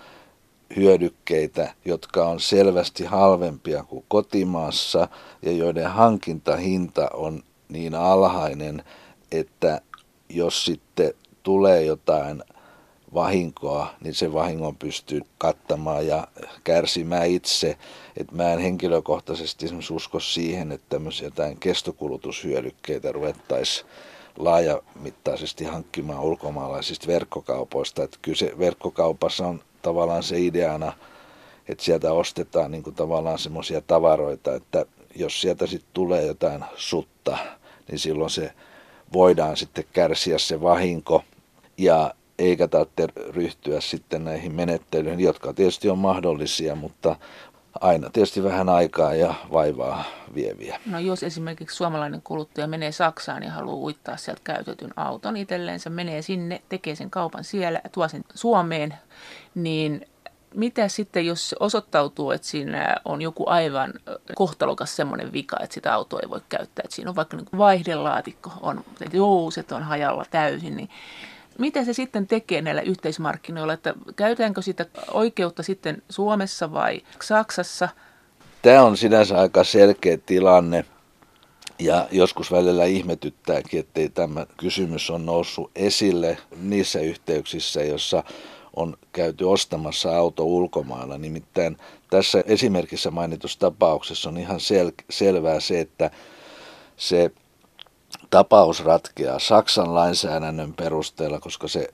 hyödykkeitä, 0.76 1.74
jotka 1.86 2.28
on 2.28 2.40
selvästi 2.40 3.06
halvempia 3.06 3.84
kuin 3.84 4.06
kotimaassa 4.08 5.08
ja 5.42 5.52
joiden 5.52 5.90
hankintahinta 5.90 7.10
on 7.14 7.44
niin 7.70 7.96
alhainen, 7.96 8.84
että 9.32 9.82
jos 10.30 10.66
sitten 10.66 11.14
tulee 11.44 11.84
jotain 11.84 12.44
vahinkoa, 13.14 13.94
niin 14.04 14.14
se 14.14 14.34
vahingon 14.34 14.76
pystyy 14.76 15.22
kattamaan 15.38 16.08
ja 16.08 16.28
kärsimään 16.64 17.28
itse. 17.28 17.78
Että 18.18 18.36
mä 18.36 18.54
en 18.54 18.60
henkilökohtaisesti 18.60 19.66
usko 19.92 20.20
siihen, 20.20 20.72
että 20.72 20.86
tämmöisiä 20.90 21.28
jotain 21.28 21.60
kestokulutushyödykkeitä 21.60 23.12
ruvettaisiin 23.12 23.88
laajamittaisesti 24.40 25.66
hankkimaan 25.66 26.24
ulkomaalaisista 26.24 27.08
verkkokaupoista. 27.08 28.04
Että 28.04 28.18
kyllä 28.22 28.38
se 28.38 28.54
verkkokaupassa 28.60 29.48
on 29.48 29.62
tavallaan 29.82 30.24
se 30.24 30.40
ideana, 30.40 30.94
että 31.68 31.84
sieltä 31.84 32.14
ostetaan 32.14 32.72
niin 32.72 32.84
kuin 32.84 32.96
tavallaan 32.96 33.40
semmoisia 33.40 33.82
tavaroita, 33.82 34.56
että 34.56 34.86
jos 35.16 35.42
sieltä 35.42 35.68
sitten 35.68 35.90
tulee 35.94 36.26
jotain 36.26 36.66
sutta, 36.76 37.38
niin 37.88 38.00
silloin 38.00 38.30
se 38.30 38.54
voidaan 39.14 39.58
sitten 39.58 39.86
kärsiä 39.94 40.38
se 40.38 40.62
vahinko 40.62 41.24
ja 41.78 42.14
eikä 42.40 42.68
tarvitse 42.68 43.08
ryhtyä 43.30 43.82
sitten 43.82 44.24
näihin 44.24 44.56
menettelyihin, 44.56 45.20
jotka 45.20 45.54
tietysti 45.54 45.90
on 45.90 45.98
mahdollisia, 45.98 46.76
mutta 46.76 47.16
aina 47.82 48.10
tietysti 48.10 48.44
vähän 48.44 48.70
aikaa 48.70 49.14
ja 49.14 49.34
vaivaa 49.52 50.04
vieviä. 50.36 50.80
No 50.86 51.00
jos 51.00 51.24
esimerkiksi 51.24 51.76
suomalainen 51.76 52.22
kuluttaja 52.22 52.68
menee 52.68 52.92
Saksaan 52.92 53.44
ja 53.44 53.52
haluaa 53.52 53.76
uittaa 53.76 54.18
sieltä 54.18 54.42
käytetyn 54.44 54.94
auton 54.96 55.38
itselleensä, 55.38 55.90
menee 55.90 56.22
sinne, 56.22 56.62
tekee 56.70 56.96
sen 56.96 57.10
kaupan 57.10 57.44
siellä, 57.44 57.82
tuo 57.92 58.08
sen 58.08 58.24
Suomeen, 58.36 58.94
niin 59.56 60.06
mitä 60.56 60.88
sitten, 60.88 61.26
jos 61.26 61.56
osoittautuu, 61.60 62.32
että 62.32 62.48
siinä 62.48 62.96
on 63.06 63.22
joku 63.22 63.44
aivan 63.48 63.94
kohtalokas 64.36 64.96
semmoinen 64.96 65.34
vika, 65.34 65.58
että 65.64 65.74
sitä 65.74 65.94
autoa 65.94 66.20
ei 66.24 66.30
voi 66.30 66.42
käyttää, 66.50 66.84
että 66.84 66.96
siinä 66.96 67.10
on 67.10 67.16
vaikka 67.16 67.38
niin 67.38 67.48
vaihdelaatikko, 67.58 68.52
on, 68.62 68.84
että 69.02 69.18
jouset 69.18 69.72
on 69.72 69.84
hajalla 69.84 70.26
täysin, 70.32 70.78
niin 70.78 70.90
mitä 71.60 71.86
se 71.86 71.94
sitten 71.94 72.28
tekee 72.28 72.62
näillä 72.62 72.82
yhteismarkkinoilla, 72.82 73.74
että 73.74 73.94
käytetäänkö 74.16 74.62
sitä 74.62 74.86
oikeutta 75.12 75.64
sitten 75.64 76.02
Suomessa 76.10 76.74
vai 76.74 77.02
Saksassa? 77.22 77.90
Tämä 78.62 78.84
on 78.84 78.98
sinänsä 78.98 79.40
aika 79.40 79.64
selkeä 79.64 80.18
tilanne 80.26 80.86
ja 81.80 82.08
joskus 82.12 82.52
välillä 82.52 82.86
ihmetyttääkin, 82.86 83.80
ettei 83.80 84.10
tämä 84.10 84.46
kysymys 84.58 85.10
on 85.10 85.26
noussut 85.26 85.72
esille 85.76 86.38
niissä 86.62 87.00
yhteyksissä, 87.00 87.84
jossa 87.84 88.24
on 88.76 88.98
käyty 89.14 89.44
ostamassa 89.44 90.18
auto 90.18 90.44
ulkomailla. 90.44 91.18
Nimittäin 91.18 91.78
tässä 92.10 92.44
esimerkissä 92.46 93.12
mainitussa 93.12 93.60
tapauksessa 93.60 94.30
on 94.30 94.38
ihan 94.38 94.60
sel- 94.60 95.04
selvää 95.10 95.60
se, 95.60 95.80
että 95.80 96.12
se 96.98 97.32
tapaus 98.30 98.84
ratkeaa 98.84 99.40
Saksan 99.40 99.96
lainsäädännön 99.96 100.74
perusteella, 100.74 101.40
koska 101.40 101.68
se 101.68 101.90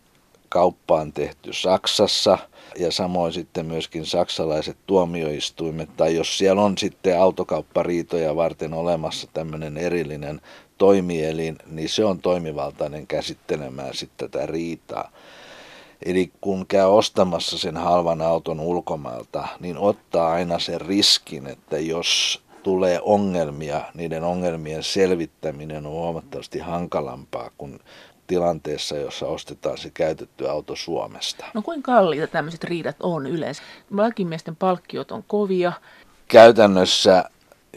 kauppa 0.49 0.95
on 0.95 1.13
tehty 1.13 1.53
Saksassa 1.53 2.37
ja 2.79 2.91
samoin 2.91 3.33
sitten 3.33 3.65
myöskin 3.65 4.05
saksalaiset 4.05 4.77
tuomioistuimet, 4.85 5.89
tai 5.97 6.15
jos 6.15 6.37
siellä 6.37 6.61
on 6.61 6.77
sitten 6.77 7.19
autokauppariitoja 7.19 8.35
varten 8.35 8.73
olemassa 8.73 9.27
tämmöinen 9.33 9.77
erillinen 9.77 10.41
toimielin, 10.77 11.57
niin 11.65 11.89
se 11.89 12.05
on 12.05 12.19
toimivaltainen 12.19 13.07
käsittelemään 13.07 13.93
sitten 13.93 14.31
tätä 14.31 14.45
riitaa. 14.45 15.11
Eli 16.05 16.31
kun 16.41 16.67
käy 16.67 16.85
ostamassa 16.85 17.57
sen 17.57 17.77
halvan 17.77 18.21
auton 18.21 18.59
ulkomailta, 18.59 19.47
niin 19.59 19.77
ottaa 19.77 20.31
aina 20.31 20.59
sen 20.59 20.81
riskin, 20.81 21.47
että 21.47 21.79
jos 21.79 22.41
tulee 22.65 22.99
ongelmia, 23.03 23.81
niiden 23.93 24.23
ongelmien 24.23 24.83
selvittäminen 24.83 25.85
on 25.85 25.91
huomattavasti 25.91 26.59
hankalampaa 26.59 27.51
kuin 27.57 27.79
tilanteessa, 28.27 28.97
jossa 28.97 29.27
ostetaan 29.27 29.77
se 29.77 29.89
käytetty 29.89 30.49
auto 30.49 30.75
Suomesta. 30.75 31.45
No 31.53 31.61
kuinka 31.61 31.91
kalliita 31.91 32.27
tämmöiset 32.27 32.63
riidat 32.63 32.95
on 32.99 33.27
yleensä? 33.27 33.63
Lakimiesten 33.91 34.55
palkkiot 34.55 35.11
on 35.11 35.23
kovia. 35.27 35.73
Käytännössä, 36.27 37.23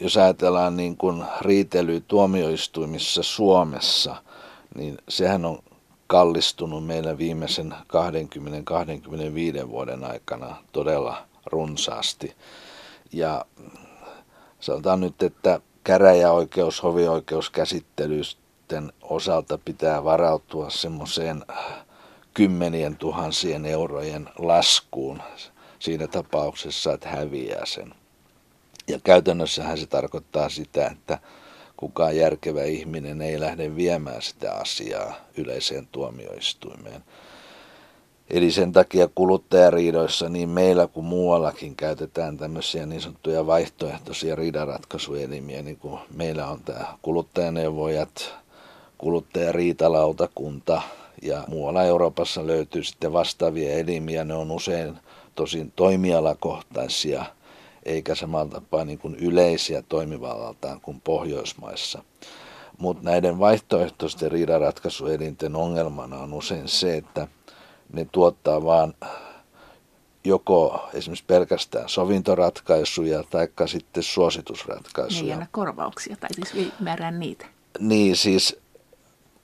jos 0.00 0.16
ajatellaan 0.16 0.76
niin 0.76 0.97
kuin 0.97 1.25
riitely 1.40 2.00
tuomioistuimissa 2.00 3.23
Suomessa, 3.23 4.16
niin 4.75 4.99
sehän 5.09 5.45
on 5.45 5.59
kallistunut 6.07 6.87
meillä 6.87 7.18
viimeisen 7.18 7.75
20-25 9.64 9.68
vuoden 9.68 10.04
aikana 10.04 10.57
todella 10.73 11.23
runsaasti. 11.47 12.35
Ja 13.12 13.45
sanotaan 14.68 15.00
nyt, 15.00 15.22
että 15.22 15.60
käräjäoikeus, 15.84 16.82
hovioikeuskäsittelysten 16.82 18.92
osalta 19.02 19.58
pitää 19.64 20.04
varautua 20.04 20.70
semmoiseen 20.70 21.44
kymmenien 22.34 22.96
tuhansien 22.96 23.66
eurojen 23.66 24.28
laskuun 24.38 25.22
siinä 25.78 26.06
tapauksessa, 26.06 26.92
että 26.92 27.08
häviää 27.08 27.66
sen. 27.66 27.94
Ja 28.88 28.98
käytännössähän 29.04 29.78
se 29.78 29.87
tarkoittaa 29.87 30.48
sitä, 30.48 30.87
että 30.87 31.18
kukaan 31.76 32.16
järkevä 32.16 32.62
ihminen 32.62 33.22
ei 33.22 33.40
lähde 33.40 33.76
viemään 33.76 34.22
sitä 34.22 34.52
asiaa 34.52 35.14
yleiseen 35.37 35.88
tuomioistuimeen. 35.92 37.04
Eli 38.30 38.50
sen 38.50 38.73
takia 38.73 39.08
kuluttajariidoissa 39.14 40.28
niin 40.28 40.49
meillä 40.49 40.87
kuin 40.87 41.06
muuallakin 41.06 41.76
käytetään 41.76 42.37
tämmöisiä 42.37 42.87
niin 42.87 43.00
sanottuja 43.00 43.47
vaihtoehtoisia 43.47 44.37
riidanratkaisuelimiä, 44.37 45.62
niin 45.62 45.76
kuin 45.76 46.00
meillä 46.14 46.47
on 46.47 46.61
tämä 46.64 46.99
kuluttajaneuvojat, 47.02 48.35
kuluttajariitalautakunta 48.99 50.82
ja 51.23 51.44
muualla 51.49 51.85
Euroopassa 51.85 52.47
löytyy 52.47 52.85
sitten 52.85 53.12
vastaavia 53.12 53.73
elimiä. 53.73 54.25
Ne 54.25 54.35
on 54.35 54.50
usein 54.50 54.99
tosin 55.35 55.73
toimialakohtaisia– 55.76 57.25
eikä 57.88 58.14
samalla 58.14 58.50
tapaa 58.50 58.85
niin 58.85 58.99
kuin 58.99 59.14
yleisiä 59.14 59.82
toimivallaltaan 59.88 60.80
kuin 60.80 61.00
Pohjoismaissa. 61.00 62.02
Mutta 62.78 63.04
näiden 63.04 63.38
vaihtoehtoisten 63.38 64.32
riidanratkaisuelinten 64.32 65.56
ongelmana 65.56 66.18
on 66.18 66.35
usein 66.35 66.68
se, 66.68 66.97
että 66.97 67.28
ne 67.92 68.07
tuottaa 68.12 68.64
vaan 68.64 68.95
joko 70.25 70.88
esimerkiksi 70.95 71.25
pelkästään 71.26 71.88
sovintoratkaisuja 71.88 73.23
tai 73.30 73.49
sitten 73.68 74.02
suositusratkaisuja. 74.02 75.37
Niin, 75.37 75.49
korvauksia, 75.50 76.16
tai 76.16 76.30
siis 76.35 76.73
ymmärrän 76.80 77.21
niitä. 77.21 77.47
Niin, 77.78 78.16
siis 78.16 78.61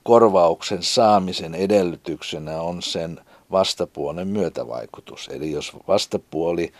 korvauksen 0.03 0.83
saamisen 0.83 1.55
edellytyksenä 1.55 2.61
on 2.61 2.83
sen 2.83 3.21
vastapuolen 3.51 4.29
myötävaikutus. 4.29 5.29
Eli 5.33 5.51
jos 5.51 5.73
vastapuoli 5.89 6.73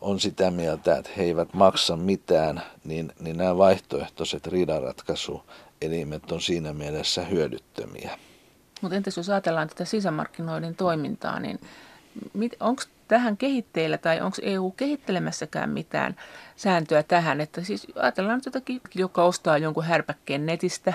on 0.00 0.20
sitä 0.20 0.50
mieltä, 0.50 0.96
että 0.96 1.10
he 1.16 1.22
eivät 1.22 1.54
maksa 1.54 1.96
mitään, 1.96 2.62
niin, 2.84 3.12
niin 3.20 3.36
nämä 3.36 3.58
vaihtoehtoiset 3.58 4.46
riidanratkaisuelimet 4.46 6.32
on 6.32 6.40
siinä 6.40 6.72
mielessä 6.72 7.24
hyödyttömiä. 7.24 8.18
Mutta 8.80 8.96
entäs 8.96 9.16
jos 9.16 9.30
ajatellaan 9.30 9.68
tätä 9.68 9.84
sisämarkkinoiden 9.84 10.74
toimintaa, 10.74 11.40
niin 11.40 11.60
onko 12.60 12.82
tähän 13.08 13.36
kehitteillä 13.36 13.98
tai 13.98 14.20
onko 14.20 14.36
EU 14.42 14.70
kehittelemässäkään 14.70 15.70
mitään 15.70 16.16
sääntöä 16.56 17.02
tähän, 17.02 17.40
että 17.40 17.62
siis 17.62 17.86
ajatellaan 17.94 18.36
nyt 18.38 18.46
jotakin, 18.46 18.80
joka 18.94 19.24
ostaa 19.24 19.58
jonkun 19.58 19.84
härpäkkeen 19.84 20.46
netistä 20.46 20.92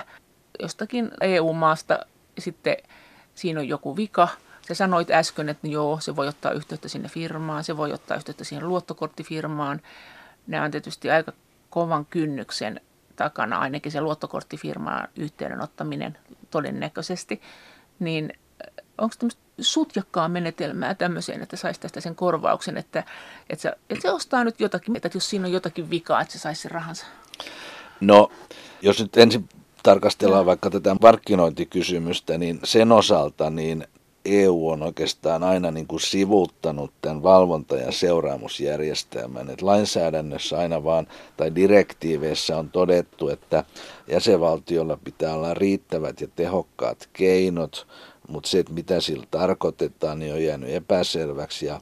jostakin 0.59 1.11
EU-maasta, 1.21 1.99
sitten 2.39 2.77
siinä 3.35 3.59
on 3.59 3.67
joku 3.67 3.95
vika, 3.95 4.27
Sä 4.69 4.75
sanoit 4.75 5.11
äsken, 5.11 5.49
että 5.49 5.67
joo, 5.67 5.99
se 5.99 6.15
voi 6.15 6.27
ottaa 6.27 6.51
yhteyttä 6.51 6.87
sinne 6.89 7.09
firmaan, 7.09 7.63
se 7.63 7.77
voi 7.77 7.93
ottaa 7.93 8.17
yhteyttä 8.17 8.43
siihen 8.43 8.69
luottokorttifirmaan. 8.69 9.81
Nämä 10.47 10.63
on 10.63 10.71
tietysti 10.71 11.11
aika 11.11 11.31
kovan 11.69 12.05
kynnyksen 12.05 12.81
takana, 13.15 13.59
ainakin 13.59 13.91
se 13.91 14.01
luottokorttifirmaan 14.01 15.07
yhteydenottaminen 15.15 16.17
todennäköisesti. 16.49 17.41
Niin 17.99 18.33
onko 18.97 19.15
tämmöistä 19.19 19.41
sutjakkaa 19.61 20.29
menetelmää 20.29 20.95
tämmöiseen, 20.95 21.41
että 21.41 21.55
saisi 21.55 21.79
tästä 21.79 22.01
sen 22.01 22.15
korvauksen, 22.15 22.77
että, 22.77 23.03
että, 23.49 23.61
se, 23.61 23.73
että 23.89 24.01
se 24.01 24.11
ostaa 24.11 24.43
nyt 24.43 24.59
jotakin, 24.59 24.95
että 24.95 25.09
jos 25.13 25.29
siinä 25.29 25.45
on 25.45 25.51
jotakin 25.51 25.89
vikaa, 25.89 26.21
että 26.21 26.31
se 26.33 26.39
saisi 26.39 26.61
sen 26.61 26.71
rahansa? 26.71 27.05
No, 27.99 28.31
jos 28.81 28.99
nyt 28.99 29.17
ensin 29.17 29.49
tarkastellaan 29.83 30.45
vaikka 30.45 30.69
tätä 30.69 30.95
markkinointikysymystä, 31.01 32.37
niin 32.37 32.59
sen 32.63 32.91
osalta 32.91 33.49
niin 33.49 33.87
EU 34.25 34.69
on 34.69 34.83
oikeastaan 34.83 35.43
aina 35.43 35.71
niin 35.71 35.87
kuin 35.87 35.99
sivuuttanut 35.99 36.91
tämän 37.01 37.23
valvonta- 37.23 37.75
ja 37.75 37.91
seuraamusjärjestelmän. 37.91 39.49
Et 39.49 39.61
lainsäädännössä 39.61 40.59
aina 40.59 40.83
vaan, 40.83 41.07
tai 41.37 41.55
direktiiveissä 41.55 42.57
on 42.57 42.69
todettu, 42.69 43.29
että 43.29 43.63
jäsenvaltiolla 44.07 44.97
pitää 45.03 45.33
olla 45.33 45.53
riittävät 45.53 46.21
ja 46.21 46.27
tehokkaat 46.35 47.09
keinot, 47.13 47.87
mutta 48.27 48.49
se, 48.49 48.59
että 48.59 48.73
mitä 48.73 49.01
sillä 49.01 49.25
tarkoitetaan, 49.31 50.19
niin 50.19 50.33
on 50.33 50.43
jäänyt 50.43 50.69
epäselväksi. 50.69 51.65
Ja 51.65 51.81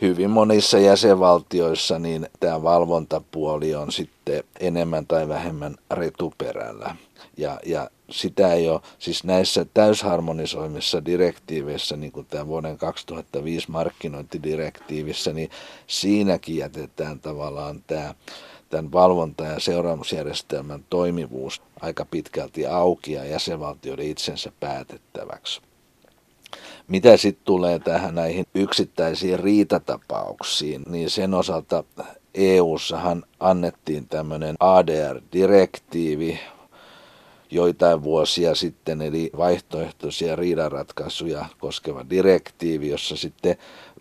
hyvin 0.00 0.30
monissa 0.30 0.78
jäsenvaltioissa 0.78 1.98
niin 1.98 2.28
tämä 2.40 2.62
valvontapuoli 2.62 3.74
on 3.74 3.92
sitten 3.92 4.44
enemmän 4.60 5.06
tai 5.06 5.28
vähemmän 5.28 5.76
retuperällä. 5.90 6.96
Ja, 7.36 7.60
ja 7.66 7.90
sitä 8.10 8.52
ei 8.52 8.68
ole, 8.68 8.80
siis 8.98 9.24
näissä 9.24 9.66
täysharmonisoimissa 9.74 11.04
direktiiveissä, 11.04 11.96
niin 11.96 12.12
kuin 12.12 12.26
tämä 12.26 12.46
vuoden 12.46 12.78
2005 12.78 13.70
markkinointidirektiivissä, 13.70 15.32
niin 15.32 15.50
siinäkin 15.86 16.56
jätetään 16.56 17.20
tavallaan 17.20 17.82
tämä 17.86 18.14
tämän 18.70 18.92
valvonta- 18.92 19.44
ja 19.44 19.60
seuraamusjärjestelmän 19.60 20.84
toimivuus 20.90 21.62
aika 21.80 22.04
pitkälti 22.04 22.66
auki 22.66 23.12
ja 23.12 23.24
jäsenvaltioiden 23.24 24.06
itsensä 24.06 24.52
päätettäväksi. 24.60 25.60
Mitä 26.88 27.16
sitten 27.16 27.44
tulee 27.44 27.78
tähän 27.78 28.14
näihin 28.14 28.46
yksittäisiin 28.54 29.40
riitatapauksiin, 29.40 30.82
niin 30.88 31.10
sen 31.10 31.34
osalta 31.34 31.84
EU-sahan 32.34 33.24
annettiin 33.40 34.08
tämmöinen 34.08 34.56
ADR-direktiivi 34.60 36.40
joitain 37.54 38.02
vuosia 38.02 38.54
sitten, 38.54 39.02
eli 39.02 39.30
vaihtoehtoisia 39.36 40.36
riidanratkaisuja 40.36 41.46
koskeva 41.58 42.04
direktiivi, 42.10 42.88
jossa 42.88 43.16
sitten 43.16 43.56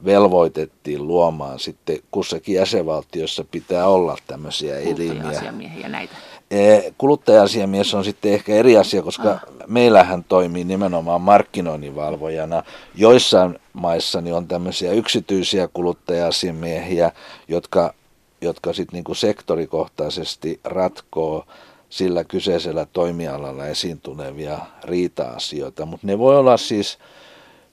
velvoitettiin 0.06 1.08
luomaan 1.08 1.60
sitten 1.60 2.00
kussakin 2.12 2.56
jäsenvaltiossa 2.56 3.46
pitää 3.52 3.88
olla 3.88 4.18
tämmöisiä 4.28 4.78
elimiä. 4.80 5.54
näitä. 5.88 6.16
E, 6.52 6.92
kuluttaja-asiamies 6.98 7.94
on 7.94 8.04
sitten 8.04 8.34
ehkä 8.34 8.54
eri 8.54 8.78
asia, 8.78 9.02
koska 9.02 9.32
ah. 9.32 9.42
meillähän 9.68 10.24
toimii 10.24 10.64
nimenomaan 10.64 11.22
markkinoinninvalvojana. 11.22 12.64
Joissain 12.96 13.60
maissa 13.74 14.22
niin 14.22 14.36
on 14.36 14.48
tämmöisiä 14.48 14.92
yksityisiä 14.92 15.70
kuluttaja-asiamiehiä, 15.74 17.12
jotka, 17.48 17.94
jotka 18.42 18.74
sitten 18.74 18.98
niinku 18.98 19.14
sektorikohtaisesti 19.16 20.60
ratkoo 20.64 21.46
sillä 21.94 22.24
kyseisellä 22.24 22.86
toimialalla 22.86 23.68
esiin 23.68 24.02
tulevia 24.02 24.60
riita-asioita, 24.84 25.86
mutta 25.86 26.08
ne 26.08 26.20
voi 26.20 26.38
olla 26.38 26.58
siis 26.58 26.98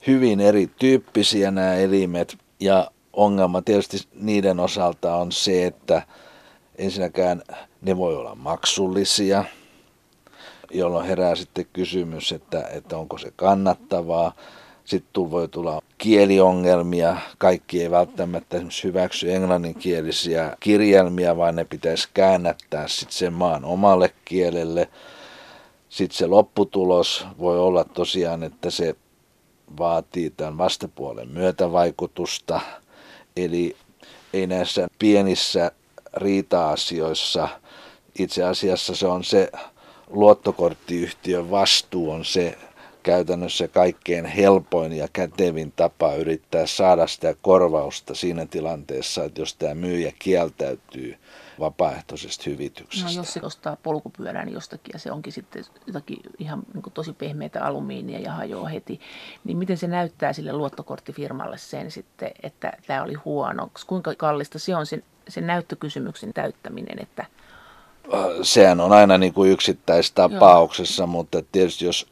hyvin 0.07 0.39
erityyppisiä 0.39 1.51
nämä 1.51 1.75
elimet 1.75 2.37
ja 2.59 2.91
ongelma 3.13 3.61
tietysti 3.61 3.97
niiden 4.13 4.59
osalta 4.59 5.15
on 5.15 5.31
se, 5.31 5.65
että 5.65 6.01
ensinnäkään 6.77 7.41
ne 7.81 7.97
voi 7.97 8.15
olla 8.15 8.35
maksullisia, 8.35 9.43
jolloin 10.71 11.07
herää 11.07 11.35
sitten 11.35 11.65
kysymys, 11.73 12.31
että, 12.31 12.67
että 12.67 12.97
onko 12.97 13.17
se 13.17 13.31
kannattavaa. 13.35 14.33
Sitten 14.85 15.31
voi 15.31 15.47
tulla 15.47 15.81
kieliongelmia. 15.97 17.17
Kaikki 17.37 17.81
ei 17.81 17.91
välttämättä 17.91 18.57
esimerkiksi 18.57 18.83
hyväksy 18.83 19.33
englanninkielisiä 19.33 20.57
kirjelmiä, 20.59 21.37
vaan 21.37 21.55
ne 21.55 21.65
pitäisi 21.65 22.09
käännättää 22.13 22.87
sitten 22.87 23.17
sen 23.17 23.33
maan 23.33 23.65
omalle 23.65 24.13
kielelle. 24.25 24.89
Sitten 25.89 26.17
se 26.17 26.27
lopputulos 26.27 27.25
voi 27.39 27.59
olla 27.59 27.83
tosiaan, 27.83 28.43
että 28.43 28.69
se 28.69 28.95
vaatii 29.79 30.29
tämän 30.29 30.57
vastapuolen 30.57 31.29
myötävaikutusta. 31.29 32.61
Eli 33.37 33.75
ei 34.33 34.47
näissä 34.47 34.87
pienissä 34.99 35.71
riita-asioissa 36.13 37.49
itse 38.19 38.43
asiassa 38.43 38.95
se 38.95 39.07
on 39.07 39.23
se 39.23 39.51
luottokorttiyhtiön 40.09 41.51
vastuu 41.51 42.11
on 42.11 42.25
se 42.25 42.57
käytännössä 43.03 43.67
kaikkein 43.67 44.25
helpoin 44.25 44.93
ja 44.93 45.07
kätevin 45.13 45.73
tapa 45.75 46.15
yrittää 46.15 46.65
saada 46.65 47.07
sitä 47.07 47.35
korvausta 47.41 48.15
siinä 48.15 48.45
tilanteessa, 48.45 49.23
että 49.23 49.41
jos 49.41 49.55
tämä 49.55 49.73
myyjä 49.73 50.13
kieltäytyy 50.19 51.17
vapaaehtoisesta 51.59 52.43
hyvityksestä. 52.49 53.09
No 53.09 53.15
jos 53.15 53.33
se 53.33 53.39
ostaa 53.43 53.77
polkupyörän 53.83 54.53
jostakin 54.53 54.91
ja 54.93 54.99
se 54.99 55.11
onkin 55.11 55.33
sitten 55.33 55.63
jotakin 55.87 56.17
ihan 56.39 56.63
niin 56.73 56.83
kuin 56.83 56.93
tosi 56.93 57.13
pehmeitä 57.13 57.65
alumiinia 57.65 58.19
ja 58.19 58.31
hajoaa 58.31 58.69
heti, 58.69 58.99
niin 59.43 59.57
miten 59.57 59.77
se 59.77 59.87
näyttää 59.87 60.33
sille 60.33 60.53
luottokorttifirmalle 60.53 61.57
sen 61.57 61.91
sitten, 61.91 62.31
että 62.43 62.73
tämä 62.87 63.03
oli 63.03 63.13
huono? 63.13 63.71
Kuinka 63.87 64.15
kallista 64.17 64.59
se 64.59 64.75
on 64.75 64.85
sen, 64.85 65.03
sen 65.27 65.47
näyttökysymyksen 65.47 66.33
täyttäminen, 66.33 66.99
että 66.99 67.25
Sehän 68.41 68.79
on 68.79 68.91
aina 68.91 69.17
niin 69.17 69.33
kuin 69.33 69.51
yksittäistapauksessa, 69.51 71.03
Joo. 71.03 71.07
mutta 71.07 71.43
tietysti 71.51 71.85
jos 71.85 72.07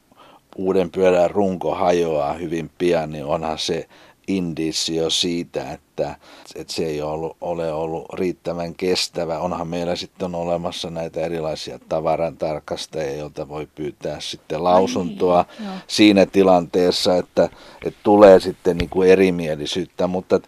uuden 0.59 0.91
pyörän 0.91 1.31
runko 1.31 1.75
hajoaa 1.75 2.33
hyvin 2.33 2.71
pian, 2.77 3.11
niin 3.11 3.25
onhan 3.25 3.57
se 3.57 3.87
indissio 4.27 5.09
siitä, 5.09 5.71
että, 5.71 6.15
että 6.55 6.73
se 6.73 6.85
ei 6.85 7.01
ollut, 7.01 7.37
ole 7.41 7.73
ollut 7.73 8.13
riittävän 8.13 8.75
kestävä. 8.75 9.39
Onhan 9.39 9.67
meillä 9.67 9.95
sitten 9.95 10.35
olemassa 10.35 10.89
näitä 10.89 11.21
erilaisia 11.21 11.79
tavaran 11.89 12.37
tarkastajia, 12.37 13.15
joilta 13.15 13.47
voi 13.47 13.67
pyytää 13.75 14.19
sitten 14.19 14.63
lausuntoa 14.63 15.45
niin, 15.59 15.69
siinä 15.87 16.25
tilanteessa, 16.25 17.17
että, 17.17 17.49
että 17.85 17.99
tulee 18.03 18.39
sitten 18.39 18.77
niin 18.77 18.89
kuin 18.89 19.09
erimielisyyttä. 19.09 20.07
Mutta 20.07 20.39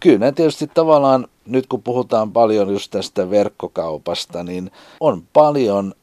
kyllä 0.00 0.32
tietysti 0.32 0.66
tavallaan 0.74 1.28
nyt 1.46 1.66
kun 1.66 1.82
puhutaan 1.82 2.32
paljon 2.32 2.72
just 2.72 2.90
tästä 2.90 3.30
verkkokaupasta, 3.30 4.42
niin 4.44 4.70
on 5.00 5.22
paljon 5.32 5.94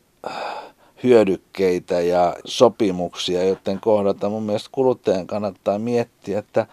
hyödykkeitä 1.04 2.02
ja 2.02 2.36
sopimuksia, 2.46 3.44
joten 3.44 3.80
kohdata 3.80 4.30
mun 4.30 4.44
mielestä 4.44 4.70
kuluttajan 4.72 5.28
kannattaa 5.28 5.80
miettiä, 5.80 6.40
että 6.40 6.68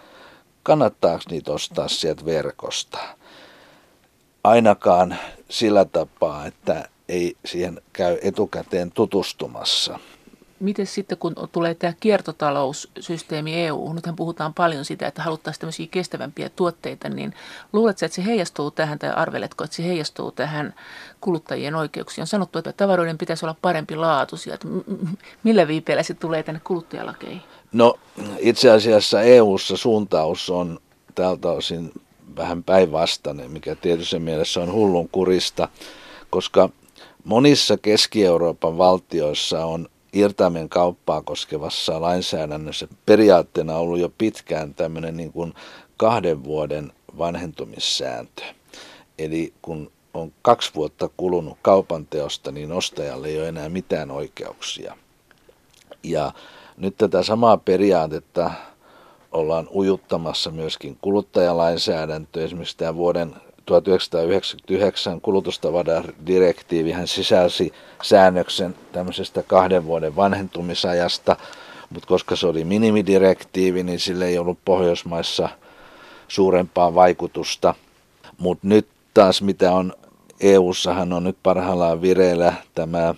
kannattaako 0.63 1.25
niitä 1.31 1.53
ostaa 1.53 1.89
sieltä 1.89 2.25
verkosta. 2.25 2.99
Ainakaan 4.45 5.17
sillä 5.49 5.85
tapaa, 5.85 6.47
että 6.47 6.89
ei 7.09 7.37
siihen 7.45 7.81
käy 7.93 8.19
etukäteen 8.23 8.93
tutustumassa. 8.93 9.99
Miten 10.61 10.87
sitten, 10.87 11.19
kun 11.19 11.35
tulee 11.53 11.75
tämä 11.75 11.93
kiertotaloussysteemi 12.01 13.55
EU, 13.67 13.93
nythän 13.93 14.17
puhutaan 14.17 14.55
paljon 14.55 14.85
sitä, 14.85 15.07
että 15.07 15.23
haluttaisiin 15.23 15.61
tämmöisiä 15.61 15.87
kestävämpiä 15.91 16.49
tuotteita, 16.49 17.09
niin 17.09 17.35
luuletko, 17.73 18.07
että 18.07 18.17
se 18.17 18.25
heijastuu 18.25 18.71
tähän 18.71 18.99
tai 18.99 19.11
arveletko, 19.11 19.65
että 19.65 19.77
se 19.77 19.85
heijastuu 19.85 20.33
tähän 20.33 20.75
kuluttajien 21.21 21.75
oikeuksiin? 21.75 22.23
On 22.23 22.27
sanottu, 22.27 22.59
että 22.59 22.73
tavaroiden 22.73 23.19
pitäisi 23.19 23.45
olla 23.45 23.57
parempi 23.63 23.97
laatuisia. 23.97 24.55
Että 24.55 24.69
millä 25.43 25.69
viipeellä 25.69 26.03
se 26.03 26.15
tulee 26.15 26.43
tänne 26.43 26.61
kuluttajalakeihin? 26.65 27.43
No 27.73 27.99
itse 28.39 28.71
asiassa 28.71 29.23
EU:ssa 29.23 29.77
suuntaus 29.77 30.51
on 30.51 30.79
tältä 31.15 31.49
osin 31.49 31.93
vähän 32.37 32.65
päinvastainen, 32.65 33.51
mikä 33.51 33.75
tietysti 33.75 34.19
mielessä 34.19 34.61
on 34.61 34.73
hullun 34.73 35.09
kurista, 35.09 35.69
koska 36.31 36.69
monissa 37.25 37.77
Keski-Euroopan 37.77 38.79
valtioissa 38.79 39.67
on 39.67 39.89
irtaimen 40.15 40.69
kauppaa 40.69 41.23
koskevassa 41.23 42.01
lainsäädännössä 42.01 42.89
periaatteena 43.07 43.77
ollut 43.77 43.99
jo 43.99 44.13
pitkään 44.19 44.75
tämmöinen 44.75 45.17
niin 45.17 45.33
kuin 45.33 45.55
kahden 45.97 46.45
vuoden 46.45 46.93
vanhentumissääntö. 47.19 48.43
Eli 49.19 49.53
kun 49.63 49.91
on 50.15 50.33
kaksi 50.43 50.71
vuotta 50.75 51.11
kulunut 51.17 51.59
kaupan 51.63 52.07
teosta, 52.07 52.53
niin 52.53 52.73
ostajalle 52.73 53.29
ei 53.29 53.39
ole 53.39 53.49
enää 53.49 53.69
mitään 53.69 54.11
oikeuksia. 54.11 54.97
Ja 56.03 56.33
nyt 56.77 56.97
tätä 56.97 57.23
samaa 57.23 57.57
periaatetta 57.57 58.51
ollaan 59.33 59.69
ujuttamassa 59.75 60.51
myöskin 60.51 60.99
kuluttajalainsäädäntö. 61.01 62.45
Esimerkiksi 62.45 62.77
tämä 62.77 62.95
vuoden 62.95 63.35
1999 63.67 65.21
kulutustavaradirektiivihän 65.21 67.09
sisälsi 67.09 67.73
säännöksen 68.05 68.75
tämmöisestä 68.93 69.43
kahden 69.43 69.85
vuoden 69.87 70.17
vanhentumisajasta, 70.17 71.37
mutta 71.91 72.07
koska 72.07 72.37
se 72.37 72.47
oli 72.47 72.65
minimidirektiivi, 72.65 73.83
niin 73.83 74.01
sille 74.01 74.27
ei 74.27 74.39
ollut 74.39 74.59
Pohjoismaissa 74.65 75.49
suurempaa 76.29 76.95
vaikutusta. 76.95 77.75
Mutta 78.39 78.67
nyt 78.69 78.87
taas 79.15 79.43
mitä 79.43 79.73
on 79.73 79.93
EU-sahan 80.41 81.13
on 81.13 81.25
nyt 81.25 81.37
parhaillaan 81.43 82.03
vireillä 82.03 82.53
tämä 82.75 83.15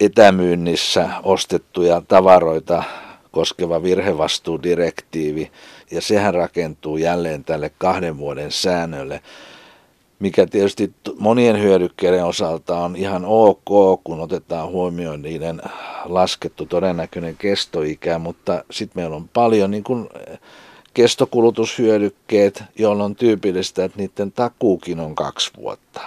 etämyynnissä 0.00 1.10
ostettuja 1.22 2.02
tavaroita 2.08 2.82
koskeva 3.30 3.82
virhevastuudirektiivi, 3.82 5.50
ja 5.90 6.00
sehän 6.00 6.34
rakentuu 6.34 6.96
jälleen 6.96 7.44
tälle 7.44 7.70
kahden 7.78 8.18
vuoden 8.18 8.52
säännölle, 8.52 9.20
mikä 10.18 10.46
tietysti 10.46 10.92
monien 11.18 11.62
hyödykkeiden 11.62 12.24
osalta 12.24 12.78
on 12.78 12.96
ihan 12.96 13.24
ok, 13.24 14.00
kun 14.04 14.20
otetaan 14.20 14.68
huomioon 14.68 15.22
niiden 15.22 15.62
laskettu 16.04 16.66
todennäköinen 16.66 17.36
kestoikä, 17.36 18.18
mutta 18.18 18.64
sitten 18.70 19.02
meillä 19.02 19.16
on 19.16 19.28
paljon 19.28 19.70
niin 19.70 19.84
kuin 19.84 20.08
kestokulutushyödykkeet, 20.94 22.64
jolloin 22.78 23.04
on 23.04 23.16
tyypillistä, 23.16 23.84
että 23.84 23.98
niiden 23.98 24.32
takuukin 24.32 25.00
on 25.00 25.14
kaksi 25.14 25.50
vuotta 25.56 26.00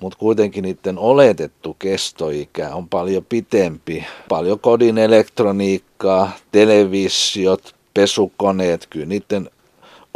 mutta 0.00 0.18
kuitenkin 0.18 0.62
niiden 0.62 0.98
oletettu 0.98 1.76
kestoikä 1.78 2.74
on 2.74 2.88
paljon 2.88 3.24
pitempi. 3.24 4.04
Paljon 4.28 4.60
kodin 4.60 4.98
elektroniikkaa, 4.98 6.32
televisiot, 6.52 7.74
pesukoneet, 7.94 8.86
kyllä 8.90 9.06
niiden 9.06 9.50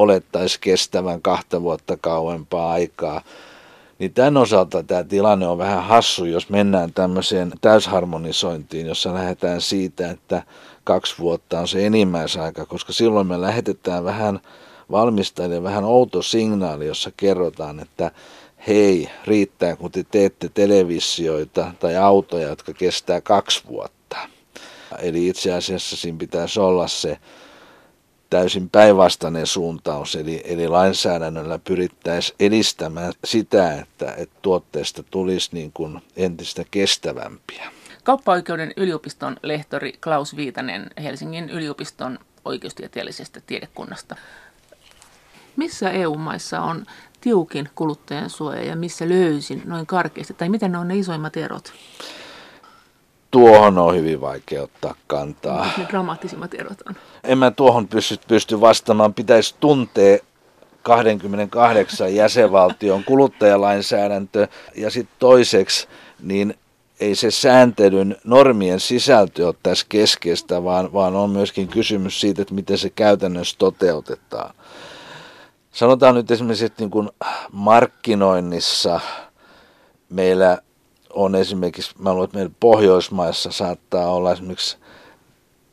olettaisi 0.01 0.61
kestävän 0.61 1.23
kahta 1.23 1.63
vuotta 1.63 1.97
kauempaa 2.01 2.73
aikaa. 2.73 3.23
Niin 3.99 4.15
tämän 4.15 4.37
osalta 4.37 4.83
tämä 4.83 5.05
tilanne 5.05 5.47
on 5.47 5.59
vähän 5.59 5.85
hassu, 5.85 6.25
jos 6.25 6.49
mennään 6.49 6.93
tämmöiseen 6.93 7.53
täysharmonisointiin, 7.61 8.87
jossa 8.87 9.15
lähdetään 9.15 9.61
siitä, 9.61 10.11
että 10.11 10.43
kaksi 10.85 11.15
vuotta 11.19 11.61
on 11.61 11.69
se 11.69 11.87
enimmäisaika, 11.87 12.67
koska 12.67 12.93
silloin 12.93 13.27
me 13.27 13.41
lähetetään 13.41 14.05
vähän 14.05 14.41
valmistajille 14.91 15.63
vähän 15.63 15.85
outo 15.85 16.23
signaali, 16.23 16.87
jossa 16.87 17.11
kerrotaan, 17.17 17.81
että 17.81 18.11
hei, 18.67 19.09
riittää 19.27 19.77
kun 19.77 19.91
te 19.91 20.05
teette 20.11 20.51
televisioita 20.55 21.73
tai 21.81 21.97
autoja, 21.97 22.49
jotka 22.49 22.73
kestää 22.73 23.21
kaksi 23.21 23.63
vuotta. 23.69 24.17
Eli 24.99 25.29
itse 25.29 25.53
asiassa 25.53 25.97
siinä 25.97 26.19
pitäisi 26.19 26.61
olla 26.61 26.89
se 26.89 27.19
täysin 28.31 28.71
päinvastainen 28.71 29.47
suuntaus, 29.47 30.15
eli, 30.15 30.43
eli 30.45 30.69
lainsäädännöllä 30.69 31.59
pyrittäisiin 31.59 32.37
edistämään 32.41 33.13
sitä, 33.25 33.75
että, 33.75 34.15
että 34.17 34.37
tuotteesta 34.43 35.03
tulisi 35.03 35.49
niin 35.53 35.73
kuin 35.73 36.03
entistä 36.17 36.65
kestävämpiä. 36.71 37.71
Kauppaoikeuden 38.05 38.73
yliopiston 38.77 39.37
lehtori 39.43 39.93
Klaus 40.05 40.37
Viitanen 40.37 40.91
Helsingin 41.03 41.51
yliopiston 41.51 42.19
oikeustieteellisestä 42.45 43.41
tiedekunnasta. 43.47 44.17
Missä 45.57 45.91
EU-maissa 45.91 46.61
on 46.61 46.87
tiukin 47.21 47.69
kuluttajan 47.75 48.31
suoja 48.31 48.65
ja 48.65 48.77
missä 48.77 49.09
löysin 49.09 49.63
noin 49.65 49.87
karkeasti? 49.87 50.35
Tai 50.35 50.49
miten 50.49 50.73
ne 50.73 50.79
on 50.79 50.89
ne 50.89 50.97
isoimmat 50.97 51.37
erot? 51.37 51.73
Tuohon 53.31 53.79
on 53.79 53.97
hyvin 53.97 54.21
vaikea 54.21 54.63
ottaa 54.63 54.95
kantaa. 55.07 55.67
Ne 55.77 55.87
dramaattisimmat 55.89 56.55
erot 56.55 56.79
on. 56.89 56.95
En 57.25 57.39
mä 57.39 57.51
tuohon 57.51 57.89
pysty, 57.89 58.19
pysty 58.29 58.61
vastaamaan. 58.61 59.15
Pitäisi 59.15 59.55
tuntea 59.61 60.19
28 60.83 62.15
jäsenvaltion 62.15 63.05
kuluttajalainsäädäntö 63.05 64.49
ja 64.77 64.91
sitten 64.91 65.17
toiseksi, 65.19 65.89
niin 66.23 66.55
ei 67.01 67.15
se 67.15 67.31
sääntelyn 67.31 68.17
normien 68.25 68.81
sisältö 68.81 69.47
ole 69.47 69.55
tässä 69.63 69.87
keskeistä, 69.89 70.65
vaan, 70.65 70.93
vaan 70.93 71.17
on 71.17 71.31
myöskin 71.31 71.69
kysymys 71.69 72.21
siitä, 72.21 72.43
että 72.43 72.55
miten 72.55 72.79
se 72.79 72.91
käytännössä 72.91 73.57
toteutetaan. 73.59 74.55
Sanotaan 75.73 76.15
nyt 76.15 76.31
esimerkiksi, 76.31 76.65
että 76.65 76.83
niin 76.83 76.91
kuin 76.91 77.09
markkinoinnissa 77.53 79.01
meillä 80.09 80.59
on 81.15 81.35
esimerkiksi, 81.35 81.95
mä 81.99 82.13
luulen, 82.13 82.25
että 82.25 82.39
meillä 82.39 82.55
Pohjoismaissa 82.61 83.53
saattaa 83.53 84.11
olla 84.11 84.33
esimerkiksi 84.33 84.77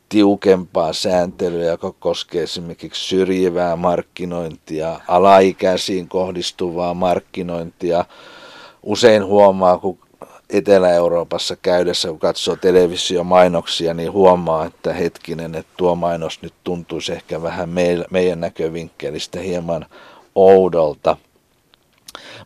tiukempaa 0.08 0.92
sääntelyä, 0.92 1.64
joka 1.64 1.92
koskee 1.92 2.42
esimerkiksi 2.42 3.08
syrjivää 3.08 3.76
markkinointia, 3.76 5.00
alaikäisiin 5.08 6.08
kohdistuvaa 6.08 6.94
markkinointia. 6.94 8.04
Usein 8.82 9.24
huomaa, 9.24 9.78
kun 9.78 9.98
Etelä-Euroopassa 10.50 11.56
käydessä, 11.56 12.08
kun 12.08 12.18
katsoo 12.18 12.56
televisiomainoksia, 12.56 13.94
niin 13.94 14.12
huomaa, 14.12 14.66
että 14.66 14.92
hetkinen, 14.92 15.54
että 15.54 15.72
tuo 15.76 15.94
mainos 15.94 16.42
nyt 16.42 16.54
tuntuisi 16.64 17.12
ehkä 17.12 17.42
vähän 17.42 17.68
meidän 18.10 18.40
näkövinkkelistä 18.40 19.40
hieman 19.40 19.86
oudolta. 20.34 21.16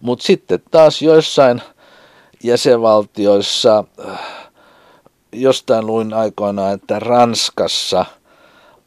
Mutta 0.00 0.26
sitten 0.26 0.62
taas 0.70 1.02
joissain 1.02 1.62
jäsenvaltioissa, 2.42 3.85
jostain 5.33 5.87
luin 5.87 6.14
aikoinaan, 6.14 6.74
että 6.74 6.98
Ranskassa 6.98 8.07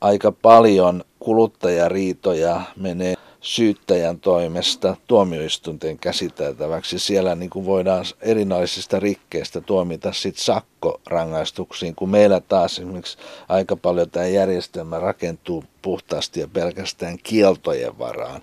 aika 0.01 0.31
paljon 0.31 1.03
kuluttajariitoja 1.19 2.61
menee 2.75 3.15
syyttäjän 3.41 4.19
toimesta 4.19 4.95
tuomioistuinten 5.07 5.99
käsiteltäväksi. 5.99 6.99
Siellä 6.99 7.35
niin 7.35 7.49
kuin 7.49 7.65
voidaan 7.65 8.05
erinäisistä 8.21 8.99
rikkeistä 8.99 9.61
tuomita 9.61 10.13
sit 10.13 10.37
sakkorangaistuksiin, 10.37 11.95
kun 11.95 12.09
meillä 12.09 12.39
taas 12.39 12.73
esimerkiksi 12.73 13.17
aika 13.49 13.75
paljon 13.75 14.09
tämä 14.09 14.25
järjestelmä 14.25 14.99
rakentuu 14.99 15.63
puhtaasti 15.81 16.39
ja 16.39 16.47
pelkästään 16.47 17.17
kieltojen 17.23 17.99
varaan. 17.99 18.41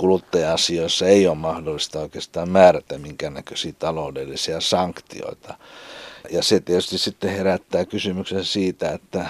Kuluttaja-asioissa 0.00 1.06
ei 1.06 1.26
ole 1.26 1.36
mahdollista 1.36 2.00
oikeastaan 2.00 2.48
määrätä 2.48 2.98
minkäännäköisiä 2.98 3.72
taloudellisia 3.78 4.60
sanktioita. 4.60 5.54
Ja 6.30 6.42
se 6.42 6.60
tietysti 6.60 6.98
sitten 6.98 7.30
herättää 7.30 7.84
kysymyksen 7.84 8.44
siitä, 8.44 8.92
että 8.92 9.26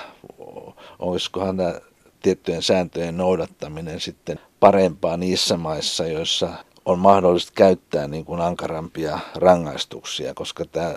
olisikohan 0.98 1.56
tämä 1.56 1.80
tiettyjen 2.22 2.62
sääntöjen 2.62 3.16
noudattaminen 3.16 4.00
sitten 4.00 4.40
parempaa 4.60 5.16
niissä 5.16 5.56
maissa, 5.56 6.06
joissa 6.06 6.52
on 6.84 6.98
mahdollista 6.98 7.52
käyttää 7.54 8.08
niin 8.08 8.24
kuin 8.24 8.40
ankarampia 8.40 9.18
rangaistuksia, 9.34 10.34
koska 10.34 10.64
tämä 10.64 10.96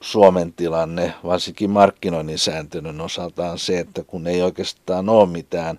Suomen 0.00 0.52
tilanne, 0.52 1.14
varsinkin 1.24 1.70
markkinoinnin 1.70 2.38
sääntelyn 2.38 3.00
osalta 3.00 3.50
on 3.50 3.58
se, 3.58 3.78
että 3.78 4.04
kun 4.04 4.26
ei 4.26 4.42
oikeastaan 4.42 5.08
ole 5.08 5.28
mitään 5.28 5.78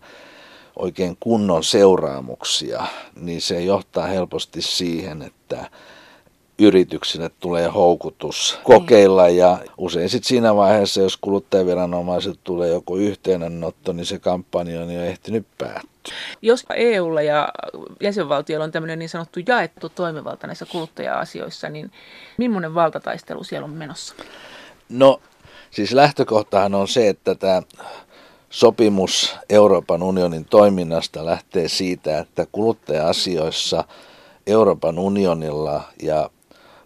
oikein 0.75 1.17
kunnon 1.19 1.63
seuraamuksia, 1.63 2.83
niin 3.15 3.41
se 3.41 3.61
johtaa 3.61 4.07
helposti 4.07 4.61
siihen, 4.61 5.21
että 5.21 5.69
yrityksille 6.59 7.31
tulee 7.39 7.67
houkutus 7.67 8.59
kokeilla 8.63 9.29
ja 9.29 9.57
usein 9.77 10.09
sitten 10.09 10.27
siinä 10.27 10.55
vaiheessa, 10.55 11.01
jos 11.01 11.17
kuluttajaviranomaiset 11.17 12.39
tulee 12.43 12.69
joku 12.69 12.95
yhteydenotto, 12.95 13.93
niin 13.93 14.05
se 14.05 14.19
kampanja 14.19 14.81
on 14.81 14.93
jo 14.93 15.01
ehtinyt 15.01 15.47
päättyä. 15.57 16.13
Jos 16.41 16.65
EUlla 16.75 17.21
ja 17.21 17.49
jäsenvaltioilla 18.01 18.63
on 18.63 18.71
tämmöinen 18.71 18.99
niin 18.99 19.09
sanottu 19.09 19.39
jaettu 19.47 19.89
toimivalta 19.89 20.47
näissä 20.47 20.65
kuluttaja-asioissa, 20.65 21.69
niin 21.69 21.91
millainen 22.37 22.75
valtataistelu 22.75 23.43
siellä 23.43 23.65
on 23.65 23.73
menossa? 23.73 24.15
No 24.89 25.21
siis 25.71 25.91
lähtökohtahan 25.91 26.75
on 26.75 26.87
se, 26.87 27.09
että 27.09 27.35
tämä 27.35 27.61
sopimus 28.53 29.35
Euroopan 29.49 30.03
unionin 30.03 30.45
toiminnasta 30.45 31.25
lähtee 31.25 31.67
siitä, 31.67 32.19
että 32.19 32.47
kuluttaja-asioissa 32.51 33.83
Euroopan 34.47 34.99
unionilla 34.99 35.81
ja 36.03 36.29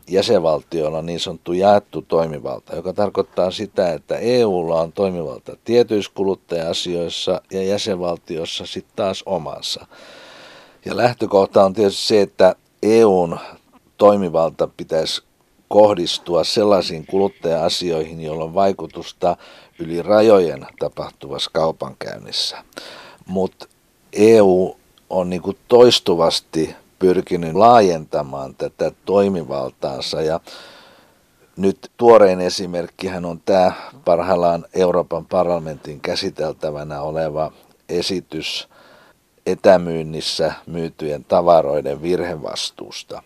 jäsenvaltioilla 0.10 1.02
niin 1.02 1.20
sanottu 1.20 1.54
jaettu 1.54 2.02
toimivalta, 2.02 2.76
joka 2.76 2.94
tarkoittaa 2.94 3.52
sitä, 3.52 3.94
että 3.94 4.18
EUlla 4.18 4.82
on 4.82 4.92
toimivalta 4.92 5.58
tietyissä 5.64 6.12
kuluttaja-asioissa 6.16 7.42
ja 7.52 7.64
jäsenvaltiossa 7.64 8.66
sitten 8.66 8.96
taas 8.96 9.24
omansa. 9.26 9.88
Ja 10.86 10.98
lähtökohta 10.98 11.66
on 11.66 11.74
tietysti 11.74 12.08
se, 12.08 12.22
että 12.22 12.56
EUn 12.84 13.40
toimivalta 13.98 14.68
pitäisi 14.78 15.22
kohdistua 15.68 16.44
sellaisiin 16.44 17.06
kuluttaja-asioihin, 17.06 18.22
joilla 18.22 18.44
on 18.44 18.54
vaikutusta 18.54 19.38
yli 19.80 20.02
rajojen 20.02 20.68
tapahtuvassa 20.80 21.52
kaupankäynnissä. 21.54 22.64
Mutta 23.26 23.66
EU 24.14 24.78
on 25.10 25.30
niin 25.30 25.42
toistuvasti 25.68 26.76
pyrkinyt 27.00 27.54
laajentamaan 27.54 28.56
tätä 28.56 28.92
toimivaltaansa 29.06 30.22
ja 30.22 30.40
nyt 31.58 31.92
tuorein 31.98 32.42
esimerkkihän 32.42 33.26
on 33.26 33.42
tämä 33.46 33.72
parhaillaan 34.06 34.66
Euroopan 34.74 35.26
parlamentin 35.26 36.00
käsiteltävänä 36.00 37.02
oleva 37.02 37.52
esitys 37.90 38.68
etämyynnissä 39.46 40.54
myytyjen 40.66 41.26
tavaroiden 41.26 42.02
virhevastuusta, 42.02 43.24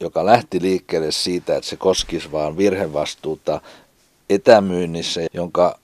joka 0.00 0.26
lähti 0.26 0.60
liikkeelle 0.60 1.12
siitä, 1.12 1.56
että 1.56 1.70
se 1.70 1.76
koskisi 1.76 2.32
vain 2.32 2.56
virhevastuuta 2.56 3.60
etämyynnissä, 4.30 5.20
jonka 5.34 5.78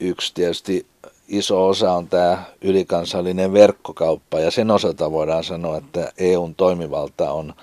yksi 0.00 0.34
tietysti 0.34 0.86
iso 1.28 1.68
osa 1.68 1.92
on 1.92 2.08
tämä 2.08 2.44
ylikansallinen 2.62 3.52
verkkokauppa 3.52 4.40
ja 4.40 4.50
sen 4.50 4.70
osalta 4.70 5.10
voidaan 5.10 5.44
sanoa, 5.44 5.76
että 5.76 6.12
EUn 6.18 6.54
toimivalta 6.54 7.32
on 7.32 7.54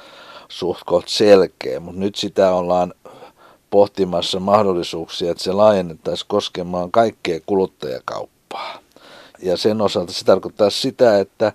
suht 0.48 0.84
selkeä, 1.06 1.80
mutta 1.80 2.00
nyt 2.00 2.16
sitä 2.16 2.54
ollaan 2.54 2.94
pohtimassa 3.70 4.40
mahdollisuuksia, 4.40 5.32
että 5.32 5.44
se 5.44 5.52
laajennettaisiin 5.52 6.28
koskemaan 6.28 6.92
kaikkea 6.92 7.40
kuluttajakauppaa. 7.46 8.80
Ja 9.42 9.58
sen 9.58 9.82
osalta 9.82 10.14
se 10.14 10.26
tarkoittaa 10.26 10.70
sitä, 10.70 11.20
että 11.20 11.54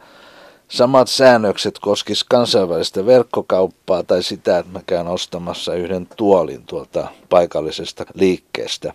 samat 0.68 1.08
säännökset 1.08 1.78
koskis 1.78 2.24
kansainvälistä 2.24 3.06
verkkokauppaa 3.06 4.02
tai 4.02 4.22
sitä, 4.22 4.58
että 4.58 4.72
mä 4.72 4.80
käyn 4.86 5.06
ostamassa 5.06 5.74
yhden 5.74 6.08
tuolin 6.16 6.62
tuolta 6.66 7.08
paikallisesta 7.28 8.06
liikkeestä. 8.14 8.92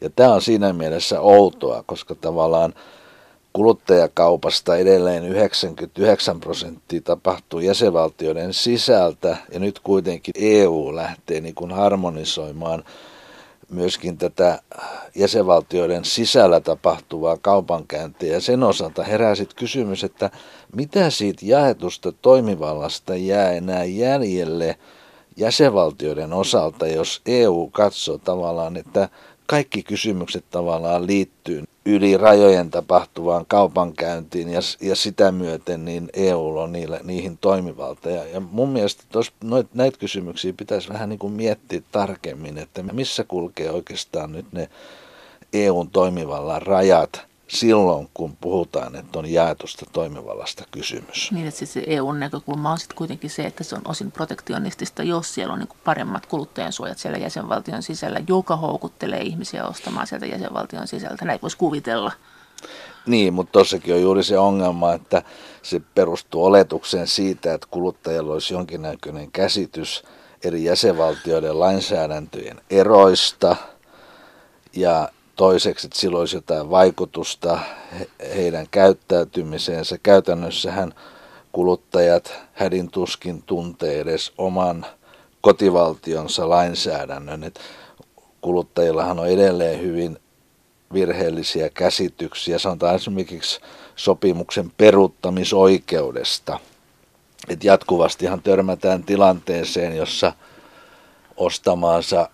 Ja 0.00 0.10
tämä 0.10 0.34
on 0.34 0.42
siinä 0.42 0.72
mielessä 0.72 1.20
outoa, 1.20 1.82
koska 1.86 2.14
tavallaan 2.14 2.74
kuluttajakaupasta 3.52 4.76
edelleen 4.76 5.24
99 5.24 6.40
prosenttia 6.40 7.00
tapahtuu 7.00 7.60
jäsenvaltioiden 7.60 8.54
sisältä 8.54 9.36
ja 9.52 9.60
nyt 9.60 9.78
kuitenkin 9.78 10.34
EU 10.38 10.96
lähtee 10.96 11.40
niin 11.40 11.54
kuin 11.54 11.70
harmonisoimaan 11.70 12.84
myöskin 13.70 14.18
tätä 14.18 14.62
jäsenvaltioiden 15.14 16.04
sisällä 16.04 16.60
tapahtuvaa 16.60 17.36
kaupankäyntiä. 17.36 18.32
Ja 18.32 18.40
sen 18.40 18.62
osalta 18.62 19.04
herää 19.04 19.34
sitten 19.34 19.56
kysymys, 19.56 20.04
että 20.04 20.30
mitä 20.76 21.10
siitä 21.10 21.40
jaetusta 21.46 22.12
toimivallasta 22.12 23.16
jää 23.16 23.52
enää 23.52 23.84
jäljelle 23.84 24.76
jäsenvaltioiden 25.36 26.32
osalta, 26.32 26.86
jos 26.86 27.20
EU 27.26 27.70
katsoo 27.72 28.18
tavallaan, 28.18 28.76
että 28.76 29.08
kaikki 29.46 29.82
kysymykset 29.82 30.44
tavallaan 30.50 31.06
liittyy 31.06 31.64
yli 31.86 32.16
rajojen 32.16 32.70
tapahtuvaan 32.70 33.46
kaupankäyntiin 33.46 34.48
ja, 34.48 34.60
ja 34.80 34.96
sitä 34.96 35.32
myöten 35.32 35.84
niin 35.84 36.08
EU 36.14 36.58
on 36.58 36.72
niille, 36.72 37.00
niihin 37.04 37.38
toimivalta. 37.38 38.10
Ja, 38.10 38.24
ja 38.24 38.40
mun 38.40 38.68
mielestä 38.68 39.04
tos, 39.08 39.32
noit, 39.44 39.74
näitä 39.74 39.98
kysymyksiä 39.98 40.52
pitäisi 40.56 40.88
vähän 40.88 41.08
niin 41.08 41.18
kuin 41.18 41.32
miettiä 41.32 41.82
tarkemmin, 41.92 42.58
että 42.58 42.82
missä 42.82 43.24
kulkee 43.24 43.70
oikeastaan 43.70 44.32
nyt 44.32 44.52
ne 44.52 44.68
EUn 45.52 45.90
toimivallan 45.90 46.62
rajat– 46.62 47.20
silloin, 47.48 48.08
kun 48.14 48.36
puhutaan, 48.36 48.96
että 48.96 49.18
on 49.18 49.32
jaetusta 49.32 49.86
toimivallasta 49.92 50.64
kysymys. 50.70 51.32
Niin, 51.32 51.46
että 51.46 51.58
siis 51.58 51.84
EUn 51.86 52.20
näkökulma 52.20 52.72
on 52.72 52.78
sitten 52.78 52.96
kuitenkin 52.96 53.30
se, 53.30 53.42
että 53.42 53.64
se 53.64 53.74
on 53.74 53.82
osin 53.84 54.12
protektionistista, 54.12 55.02
jos 55.02 55.34
siellä 55.34 55.52
on 55.52 55.58
niin 55.58 55.68
paremmat 55.84 56.26
kuluttajansuojat 56.26 56.98
siellä 56.98 57.18
jäsenvaltion 57.18 57.82
sisällä, 57.82 58.20
joka 58.28 58.56
houkuttelee 58.56 59.20
ihmisiä 59.20 59.66
ostamaan 59.66 60.06
sieltä 60.06 60.26
jäsenvaltion 60.26 60.86
sisältä. 60.86 61.24
Näin 61.24 61.38
voisi 61.42 61.56
kuvitella. 61.56 62.12
Niin, 63.06 63.34
mutta 63.34 63.52
tossakin 63.52 63.94
on 63.94 64.02
juuri 64.02 64.24
se 64.24 64.38
ongelma, 64.38 64.92
että 64.92 65.22
se 65.62 65.80
perustuu 65.94 66.44
oletukseen 66.44 67.06
siitä, 67.06 67.54
että 67.54 67.66
kuluttajalla 67.70 68.32
olisi 68.32 68.54
jonkinnäköinen 68.54 69.32
käsitys 69.32 70.04
eri 70.44 70.64
jäsenvaltioiden 70.64 71.60
lainsäädäntöjen 71.60 72.60
eroista 72.70 73.56
ja 74.76 75.08
Toiseksi, 75.36 75.86
että 75.86 75.98
sillä 75.98 76.18
olisi 76.18 76.36
jotain 76.36 76.70
vaikutusta 76.70 77.58
heidän 78.36 78.66
käyttäytymiseensä. 78.70 79.98
Käytännössähän 80.02 80.94
kuluttajat 81.52 82.34
hädin 82.52 82.90
tuskin 82.90 83.42
tuntee 83.42 84.00
edes 84.00 84.32
oman 84.38 84.86
kotivaltionsa 85.40 86.48
lainsäädännön. 86.48 87.44
Et 87.44 87.60
kuluttajillahan 88.40 89.18
on 89.18 89.28
edelleen 89.28 89.80
hyvin 89.80 90.18
virheellisiä 90.92 91.70
käsityksiä, 91.70 92.58
sanotaan 92.58 92.94
esimerkiksi 92.94 93.60
sopimuksen 93.96 94.72
peruuttamisoikeudesta. 94.76 96.60
Et 97.48 97.64
jatkuvastihan 97.64 98.42
törmätään 98.42 99.04
tilanteeseen, 99.04 99.96
jossa 99.96 100.32
ostamaansa 101.36 102.28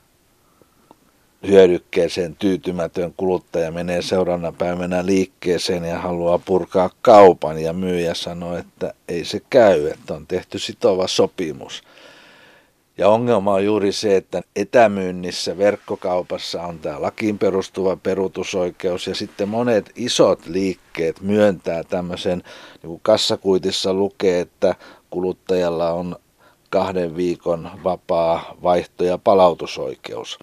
hyödykkeeseen 1.46 2.36
tyytymätön 2.36 3.14
kuluttaja 3.16 3.70
menee 3.70 4.02
seuraavana 4.02 4.52
päivänä 4.52 5.06
liikkeeseen 5.06 5.84
ja 5.84 5.98
haluaa 5.98 6.38
purkaa 6.38 6.90
kaupan 7.02 7.58
ja 7.58 7.72
myyjä 7.72 8.14
sanoo, 8.14 8.56
että 8.56 8.94
ei 9.08 9.24
se 9.24 9.40
käy, 9.50 9.86
että 9.86 10.14
on 10.14 10.26
tehty 10.26 10.58
sitova 10.58 11.06
sopimus. 11.06 11.82
Ja 12.98 13.08
ongelma 13.08 13.54
on 13.54 13.64
juuri 13.64 13.92
se, 13.92 14.16
että 14.16 14.42
etämyynnissä, 14.56 15.58
verkkokaupassa 15.58 16.62
on 16.62 16.78
tämä 16.78 17.02
lakiin 17.02 17.38
perustuva 17.38 17.96
peruutusoikeus 17.96 19.06
ja 19.06 19.14
sitten 19.14 19.48
monet 19.48 19.92
isot 19.96 20.46
liikkeet 20.46 21.20
myöntää 21.20 21.84
tämmöisen, 21.84 22.38
niin 22.82 22.88
kuin 22.88 23.00
kassakuitissa 23.02 23.94
lukee, 23.94 24.40
että 24.40 24.74
kuluttajalla 25.10 25.92
on 25.92 26.16
kahden 26.70 27.16
viikon 27.16 27.70
vapaa 27.84 28.56
vaihto- 28.62 29.04
ja 29.04 29.18
palautusoikeus. 29.18 30.38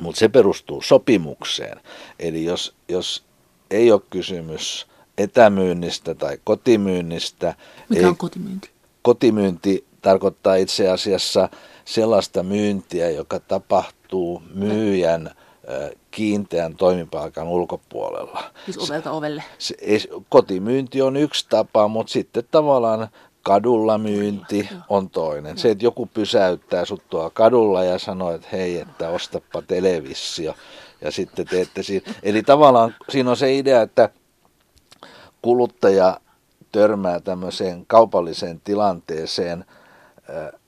Mutta 0.00 0.18
se 0.18 0.28
perustuu 0.28 0.82
sopimukseen. 0.82 1.80
Eli 2.18 2.44
jos, 2.44 2.74
jos 2.88 3.24
ei 3.70 3.92
ole 3.92 4.00
kysymys 4.10 4.86
etämyynnistä 5.18 6.14
tai 6.14 6.38
kotimyynnistä. 6.44 7.54
Mikä 7.88 8.08
on 8.08 8.16
kotimyynti? 8.16 8.70
Kotimyynti 9.02 9.84
tarkoittaa 10.02 10.54
itse 10.54 10.88
asiassa 10.88 11.48
sellaista 11.84 12.42
myyntiä, 12.42 13.10
joka 13.10 13.40
tapahtuu 13.40 14.42
myyjän 14.54 15.30
kiinteän 16.10 16.76
toimipaikan 16.76 17.48
ulkopuolella. 17.48 18.44
Siis 18.64 18.78
ovelta 18.90 19.10
ovelle. 19.10 19.44
Se, 19.58 19.74
se, 19.98 20.08
kotimyynti 20.28 21.02
on 21.02 21.16
yksi 21.16 21.46
tapa, 21.48 21.88
mutta 21.88 22.12
sitten 22.12 22.44
tavallaan 22.50 23.08
kadulla 23.42 23.98
myynti 23.98 24.68
on 24.88 25.10
toinen. 25.10 25.58
Se, 25.58 25.70
että 25.70 25.84
joku 25.84 26.06
pysäyttää 26.06 26.84
sut 26.84 27.02
tuolla 27.10 27.30
kadulla 27.30 27.84
ja 27.84 27.98
sanoo, 27.98 28.34
että 28.34 28.48
hei, 28.52 28.80
että 28.80 29.08
ostappa 29.08 29.62
televisio. 29.62 30.54
Ja 31.00 31.10
sitten 31.10 31.46
teette 31.46 31.82
siinä. 31.82 32.12
Eli 32.22 32.42
tavallaan 32.42 32.94
siinä 33.10 33.30
on 33.30 33.36
se 33.36 33.54
idea, 33.54 33.82
että 33.82 34.08
kuluttaja 35.42 36.20
törmää 36.72 37.20
tämmöiseen 37.20 37.84
kaupalliseen 37.86 38.60
tilanteeseen, 38.64 39.64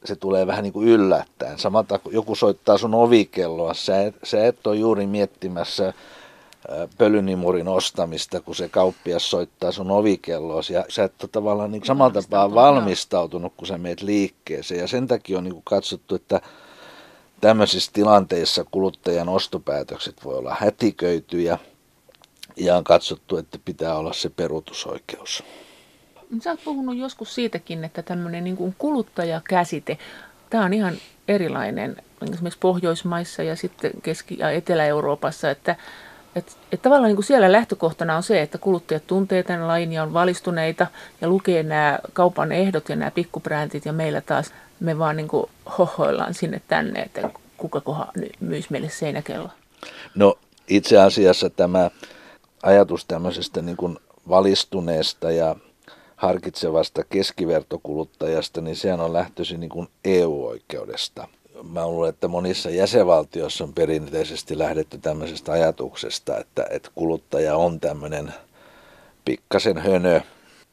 se 0.05 0.17
tulee 0.17 0.47
vähän 0.47 0.63
niin 0.63 0.73
kuin 0.73 0.89
yllättäen. 0.89 1.59
Samalta 1.59 1.99
kun 1.99 2.13
joku 2.13 2.35
soittaa 2.35 2.79
sun 2.79 2.95
ovikelloa, 2.95 3.75
sä 3.75 4.03
et, 4.03 4.15
sä 4.23 4.47
et 4.47 4.67
ole 4.67 4.77
juuri 4.77 5.07
miettimässä 5.07 5.93
pölynimurin 6.99 7.69
ostamista, 7.69 8.41
kun 8.41 8.55
se 8.55 8.69
kauppias 8.69 9.31
soittaa 9.31 9.73
sun 9.73 9.91
ovikelloa. 9.91 10.61
Ja 10.71 10.85
sä 10.89 11.05
et 11.05 11.23
ole 11.23 11.31
tavallaan 11.33 11.73
niin 11.73 11.85
samalla 11.85 12.23
tapaa 12.23 12.55
valmistautunut, 12.55 13.53
kun 13.57 13.67
sä 13.67 13.79
meet 13.79 14.03
liikkeeseen. 14.03 14.81
Ja 14.81 14.89
sen 14.89 15.07
takia 15.07 15.39
on 15.39 15.45
niin 15.45 15.55
kuin 15.55 15.65
katsottu, 15.65 16.15
että 16.15 16.41
tämmöisissä 17.41 17.91
tilanteissa 17.95 18.65
kuluttajan 18.71 19.29
ostopäätökset 19.29 20.25
voi 20.25 20.39
olla 20.39 20.57
hätiköityjä 20.61 21.59
ja 22.57 22.77
on 22.77 22.85
katsottu, 22.85 23.37
että 23.37 23.59
pitää 23.65 23.97
olla 23.97 24.13
se 24.13 24.31
peruutusoikeus. 24.31 25.45
Sä 26.41 26.51
oot 26.51 26.65
puhunut 26.65 26.97
joskus 26.97 27.35
siitäkin, 27.35 27.85
että 27.85 28.03
tämmöinen 28.03 28.45
niin 28.45 28.57
kuin 28.57 28.75
kuluttajakäsite, 28.79 29.99
tämä 30.51 30.65
on 30.65 30.75
ihan 30.75 30.95
erilainen 31.29 31.97
esimerkiksi 32.33 32.61
Pohjoismaissa 32.61 33.43
ja 33.43 33.57
sitten 33.57 33.93
Keski- 34.03 34.39
ja 34.39 34.51
Etelä-Euroopassa, 34.51 35.51
että 35.51 35.77
että 36.37 36.53
et 36.73 36.83
tavallaan 36.83 37.09
niin 37.09 37.17
kuin 37.17 37.25
siellä 37.25 37.53
lähtökohtana 37.53 38.17
on 38.17 38.23
se, 38.23 38.43
että 38.43 38.59
kuluttajat 38.59 39.07
tuntee 39.07 39.43
tämän 39.43 39.69
lain 39.69 39.93
ja 39.93 40.03
on 40.03 40.13
valistuneita 40.13 40.87
ja 41.21 41.29
lukee 41.29 41.63
nämä 41.63 41.99
kaupan 42.13 42.53
ehdot 42.53 42.89
ja 42.89 42.97
nämä 42.97 43.11
pikkubrändit 43.11 43.85
ja 43.85 43.93
meillä 43.93 44.21
taas 44.21 44.53
me 44.81 44.99
vaan 44.99 45.17
niin 45.17 45.29
kuin 45.29 45.51
hohoillaan 45.79 46.35
sinne 46.35 46.63
tänne, 46.69 47.01
että 47.01 47.31
kuka 47.57 47.81
koha 47.81 48.13
myisi 48.41 48.69
meille 48.71 48.89
seinäkello. 48.89 49.49
No 50.15 50.39
itse 50.69 50.99
asiassa 50.99 51.51
tämä 51.51 51.91
ajatus 52.63 53.05
tämmöisestä 53.05 53.63
niin 53.63 53.77
kuin 53.77 53.99
valistuneesta 54.29 55.31
ja 55.31 55.57
harkitsevasta 56.17 57.05
keskivertokuluttajasta, 57.05 58.61
niin 58.61 58.77
sehän 58.77 59.01
on 59.01 59.13
lähtöisin 59.13 59.61
niin 59.61 59.89
EU-oikeudesta– 60.05 61.29
mä 61.73 61.87
luulen, 61.87 62.09
että 62.09 62.29
monissa 62.29 62.71
jäsenvaltioissa 62.71 63.65
on 63.65 63.73
perinteisesti 63.73 64.59
lähdetty 64.59 64.99
tämmöisestä 64.99 65.53
ajatuksesta, 65.53 66.39
että, 66.39 66.67
että 66.71 66.91
kuluttaja 66.95 67.57
on 67.57 67.81
tämmöinen 67.81 68.35
pikkasen 69.25 69.79
hönö, 69.79 70.21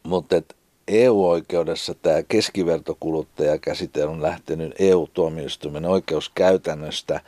mutta 0.04 0.36
että 0.36 0.56
EU-oikeudessa 0.88 1.94
tämä 1.94 2.24
keskivertokuluttajakäsite 2.24 4.06
on 4.06 4.22
lähtenyt 4.22 4.74
EU-tuomioistuimen 4.80 5.86
oikeuskäytännöstä, 5.86 7.22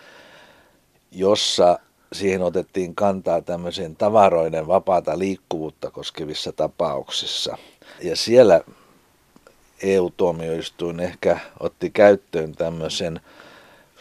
jossa 1.12 1.80
siihen 2.14 2.42
otettiin 2.42 2.96
kantaa 2.96 3.42
tämmöisen 3.42 3.96
tavaroiden 3.96 4.68
vapaata 4.68 5.20
liikkuvuutta 5.20 5.92
koskevissa 5.92 6.52
tapauksissa. 6.52 7.58
Ja 8.02 8.16
siellä 8.16 8.62
EU-tuomioistuin 9.84 11.00
ehkä 11.00 11.40
otti 11.60 11.90
käyttöön 11.90 12.56
tämmöisen 12.56 13.20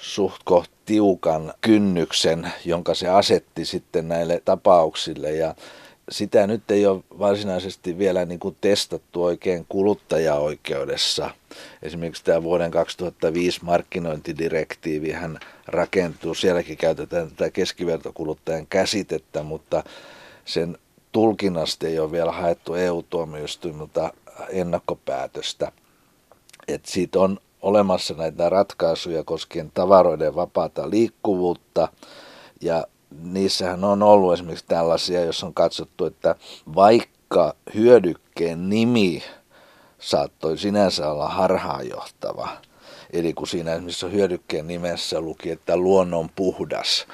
suht 0.02 0.42
tiukan 0.86 1.54
kynnyksen, 1.60 2.52
jonka 2.64 2.94
se 2.94 3.08
asetti 3.08 3.64
sitten 3.64 4.08
näille 4.08 4.42
tapauksille. 4.44 5.30
Ja 5.30 5.54
sitä 6.10 6.46
nyt 6.46 6.70
ei 6.70 6.86
ole 6.86 7.02
varsinaisesti 7.18 7.98
vielä 7.98 8.24
niin 8.24 8.40
kuin 8.40 8.56
testattu 8.60 9.24
oikein 9.24 9.66
kuluttajaoikeudessa. 9.68 11.30
Esimerkiksi 11.82 12.24
tämä 12.24 12.42
vuoden 12.42 12.70
2005 12.70 13.64
markkinointidirektiivi 13.64 15.10
hän 15.10 15.38
rakentuu, 15.66 16.34
sielläkin 16.34 16.76
käytetään 16.76 17.30
tätä 17.30 17.50
keskivertokuluttajan 17.50 18.66
käsitettä, 18.66 19.42
mutta 19.42 19.84
sen 20.44 20.78
tulkinnasta 21.12 21.86
ei 21.86 21.98
ole 21.98 22.12
vielä 22.12 22.32
haettu 22.32 22.74
EU-tuomioistuimelta 22.74 24.12
ennakkopäätöstä. 24.48 25.72
Et 26.68 26.86
siitä 26.86 27.20
on 27.20 27.38
olemassa 27.62 28.14
näitä 28.14 28.48
ratkaisuja 28.48 29.24
koskien 29.24 29.70
tavaroiden 29.74 30.34
vapaata 30.34 30.90
liikkuvuutta. 30.90 31.88
Ja 32.60 32.86
niissähän 33.22 33.84
on 33.84 34.02
ollut 34.02 34.32
esimerkiksi 34.32 34.64
tällaisia, 34.68 35.24
jos 35.24 35.44
on 35.44 35.54
katsottu, 35.54 36.04
että 36.04 36.34
vaikka 36.74 37.54
hyödykkeen 37.74 38.68
nimi 38.68 39.22
saattoi 39.98 40.58
sinänsä 40.58 41.10
olla 41.10 41.28
harhaanjohtava, 41.28 42.48
eli 43.12 43.32
kun 43.32 43.46
siinä 43.46 43.72
esimerkiksi 43.72 44.12
hyödykkeen 44.12 44.66
nimessä 44.66 45.20
luki, 45.20 45.50
että 45.50 45.76
luonnon 45.76 46.30
puhdas, 46.36 47.06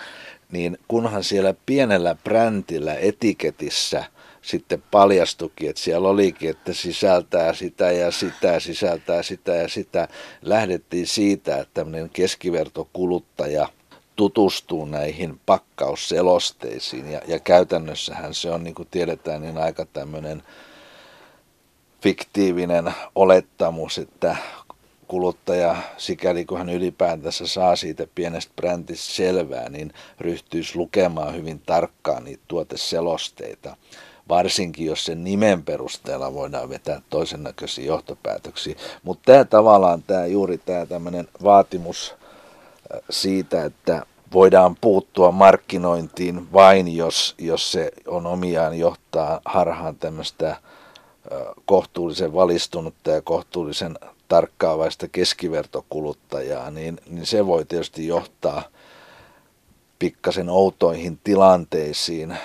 niin 0.52 0.78
kunhan 0.88 1.24
siellä 1.24 1.54
pienellä 1.66 2.16
brändillä 2.24 2.94
etiketissä 2.94 4.04
sitten 4.48 4.82
paljastukin, 4.90 5.70
että 5.70 5.82
siellä 5.82 6.08
olikin, 6.08 6.50
että 6.50 6.72
sisältää 6.72 7.52
sitä 7.52 7.90
ja 7.90 8.10
sitä, 8.10 8.60
sisältää 8.60 9.22
sitä 9.22 9.54
ja 9.54 9.68
sitä. 9.68 10.08
Lähdettiin 10.42 11.06
siitä, 11.06 11.56
että 11.56 11.74
tämmöinen 11.74 12.10
keskivertokuluttaja– 12.10 13.68
tutustuu 14.18 14.84
näihin 14.84 15.40
pakkausselosteisiin. 15.46 17.12
Ja, 17.12 17.20
ja 17.26 17.38
käytännössähän 17.38 18.34
se 18.34 18.50
on, 18.50 18.64
niin 18.64 18.74
kuin 18.74 18.88
tiedetään, 18.90 19.42
niin 19.42 19.58
aika 19.58 19.86
tämmöinen 19.86 20.42
fiktiivinen 22.02 22.94
olettamus, 23.14 23.98
että 23.98 24.36
kuluttaja, 25.08 25.76
sikäli 25.96 26.44
kun 26.44 26.58
hän 26.58 26.68
ylipäätänsä 26.68 27.46
saa 27.46 27.76
siitä 27.76 28.06
pienestä 28.14 28.52
brändistä 28.56 29.14
selvää, 29.14 29.68
niin 29.68 29.92
ryhtyisi 30.20 30.76
lukemaan 30.76 31.34
hyvin 31.34 31.62
tarkkaan 31.66 32.24
niitä 32.24 32.42
tuoteselosteita. 32.48 33.76
Varsinkin 34.28 34.86
jos 34.86 35.04
sen 35.04 35.24
nimen 35.24 35.62
perusteella 35.62 36.34
voidaan 36.34 36.68
vetää 36.68 37.02
toisen 37.10 37.42
näköisiä 37.42 37.84
johtopäätöksiä. 37.84 38.74
Mutta 39.02 39.22
tämä 39.32 39.44
tavallaan 39.44 40.02
tämä 40.02 40.26
juuri 40.26 40.58
tämä 40.58 40.86
tämmöinen 40.86 41.28
vaatimus 41.42 42.14
siitä, 43.10 43.64
että 43.64 44.06
voidaan 44.32 44.76
puuttua 44.80 45.30
markkinointiin 45.30 46.52
vain, 46.52 46.96
jos, 46.96 47.34
jos 47.38 47.72
se 47.72 47.90
on 48.06 48.26
omiaan 48.26 48.78
johtaa 48.78 49.40
harhaan 49.44 49.96
tämmöistä 49.96 50.56
kohtuullisen 51.66 52.34
valistunutta 52.34 53.10
ja 53.10 53.22
kohtuullisen 53.22 53.98
tarkkaavaista 54.28 55.08
keskivertokuluttajaa, 55.08 56.70
niin, 56.70 57.00
niin 57.10 57.26
se 57.26 57.46
voi 57.46 57.64
tietysti 57.64 58.06
johtaa 58.06 58.62
pikkasen 59.98 60.48
outoihin 60.48 61.20
tilanteisiin 61.24 62.36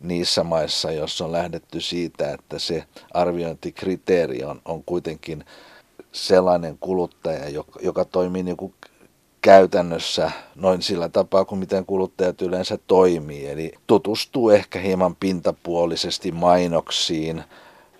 niissä 0.00 0.44
maissa, 0.44 0.92
joissa 0.92 1.24
on 1.24 1.32
lähdetty 1.32 1.80
siitä, 1.80 2.32
että 2.32 2.58
se 2.58 2.84
arviointikriteeri 3.14 4.44
on, 4.44 4.60
on 4.64 4.84
kuitenkin 4.84 5.44
sellainen 6.12 6.78
kuluttaja, 6.80 7.48
joka, 7.48 7.80
joka 7.82 8.04
toimii 8.04 8.42
niin 8.42 8.56
kuin 8.56 8.74
käytännössä 9.42 10.30
noin 10.54 10.82
sillä 10.82 11.08
tapaa 11.08 11.44
kuin 11.44 11.58
miten 11.58 11.86
kuluttajat 11.86 12.42
yleensä 12.42 12.78
toimii. 12.86 13.46
Eli 13.46 13.72
tutustuu 13.86 14.50
ehkä 14.50 14.78
hieman 14.78 15.16
pintapuolisesti 15.16 16.32
mainoksiin, 16.32 17.44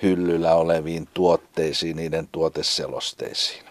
hyllyllä 0.02 0.54
oleviin 0.54 1.08
tuotteisiin, 1.14 1.96
niiden 1.96 2.28
tuoteselosteisiin. 2.32 3.64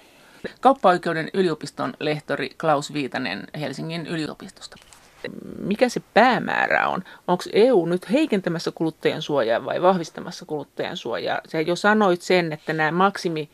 Kauppa-oikeuden 0.61 1.29
yliopiston 1.33 1.93
lehtori 1.99 2.49
Klaus 2.61 2.93
Viitanen 2.93 3.47
Helsingin 3.59 4.07
yliopistosta. 4.07 4.77
Mikä 5.59 5.89
se 5.89 6.01
päämäärä 6.13 6.87
on? 6.87 7.03
Onko 7.27 7.43
EU 7.53 7.85
nyt 7.85 8.11
heikentämässä 8.11 8.71
kuluttajan 8.75 9.21
suojaa 9.21 9.65
vai 9.65 9.81
vahvistamassa 9.81 10.45
kuluttajan 10.45 10.97
suojaa? 10.97 11.41
Sä 11.47 11.61
jo 11.61 11.75
sanoit 11.75 12.21
sen, 12.21 12.53
että 12.53 12.73
nämä 12.73 12.91
maksimi 12.91 13.49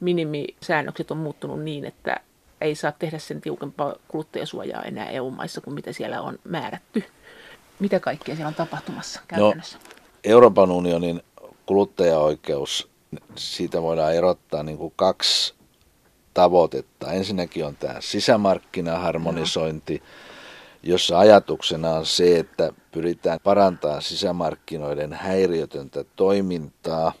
minimisäännökset 0.00 1.10
on 1.10 1.16
muuttunut 1.16 1.62
niin, 1.62 1.84
että 1.84 2.16
ei 2.60 2.74
saa 2.74 2.92
tehdä 2.92 3.18
sen 3.18 3.40
tiukempaa 3.40 3.94
kuluttajasuojaa 4.08 4.82
enää 4.82 5.10
EU-maissa 5.10 5.60
kuin 5.60 5.74
mitä 5.74 5.92
siellä 5.92 6.20
on 6.20 6.38
määrätty. 6.44 7.04
Mitä 7.78 8.00
kaikkea 8.00 8.34
siellä 8.34 8.48
on 8.48 8.54
tapahtumassa 8.54 9.20
no, 9.20 9.26
käytännössä? 9.28 9.78
No, 9.78 9.84
Euroopan 10.24 10.70
unionin 10.70 11.22
kuluttajaoikeus, 11.66 12.90
siitä 13.36 13.82
voidaan 13.82 14.14
erottaa 14.14 14.62
niin 14.62 14.78
kuin 14.78 14.92
kaksi 14.96 15.54
tavoitetta. 16.34 17.12
Ensinnäkin 17.12 17.64
on 17.64 17.76
tämä 17.76 17.94
sisämarkkinaharmonisointi, 18.00 19.98
no. 19.98 20.04
Jossa 20.82 21.18
ajatuksena 21.18 21.90
on 21.90 22.06
se, 22.06 22.38
että 22.38 22.72
pyritään 22.90 23.38
parantamaan 23.44 24.02
sisämarkkinoiden 24.02 25.12
häiriötöntä 25.12 26.04
toimintaa 26.16 27.12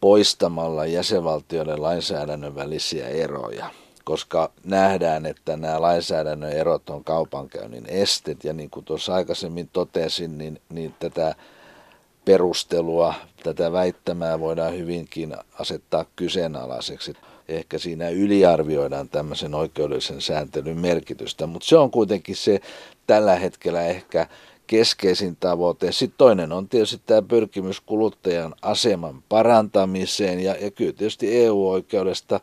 poistamalla 0.00 0.86
jäsenvaltioiden 0.86 1.82
lainsäädännön 1.82 2.54
välisiä 2.54 3.08
eroja 3.08 3.70
koska 4.04 4.50
nähdään, 4.64 5.26
että 5.26 5.56
nämä 5.56 5.80
lainsäädännön 5.80 6.52
erot 6.52 6.90
on 6.90 7.04
kaupankäynnin 7.04 7.84
estet. 7.88 8.44
Ja 8.44 8.52
niin 8.52 8.70
kuin 8.70 8.84
tuossa 8.84 9.14
aikaisemmin 9.14 9.68
totesin, 9.72 10.38
niin, 10.38 10.60
niin 10.68 10.94
tätä 10.98 11.34
perustelua, 12.24 13.14
tätä 13.42 13.72
väittämää 13.72 14.40
voidaan 14.40 14.78
hyvinkin 14.78 15.36
asettaa 15.58 16.04
kyseenalaiseksi. 16.16 17.12
Ehkä 17.48 17.78
siinä 17.78 18.08
yliarvioidaan 18.08 19.08
tämmöisen 19.08 19.54
oikeudellisen 19.54 20.20
sääntelyn 20.20 20.80
merkitystä, 20.80 21.46
mutta 21.46 21.68
se 21.68 21.76
on 21.76 21.90
kuitenkin 21.90 22.36
se 22.36 22.60
tällä 23.06 23.34
hetkellä 23.34 23.82
ehkä 23.82 24.26
keskeisin 24.66 25.36
tavoite. 25.40 25.92
Sitten 25.92 26.18
toinen 26.18 26.52
on 26.52 26.68
tietysti 26.68 27.02
tämä 27.06 27.22
pyrkimys 27.22 27.80
kuluttajan 27.80 28.54
aseman 28.62 29.22
parantamiseen 29.28 30.40
ja, 30.40 30.56
ja 30.60 30.70
kyllä 30.70 30.92
tietysti 30.92 31.44
EU-oikeudesta 31.44 32.40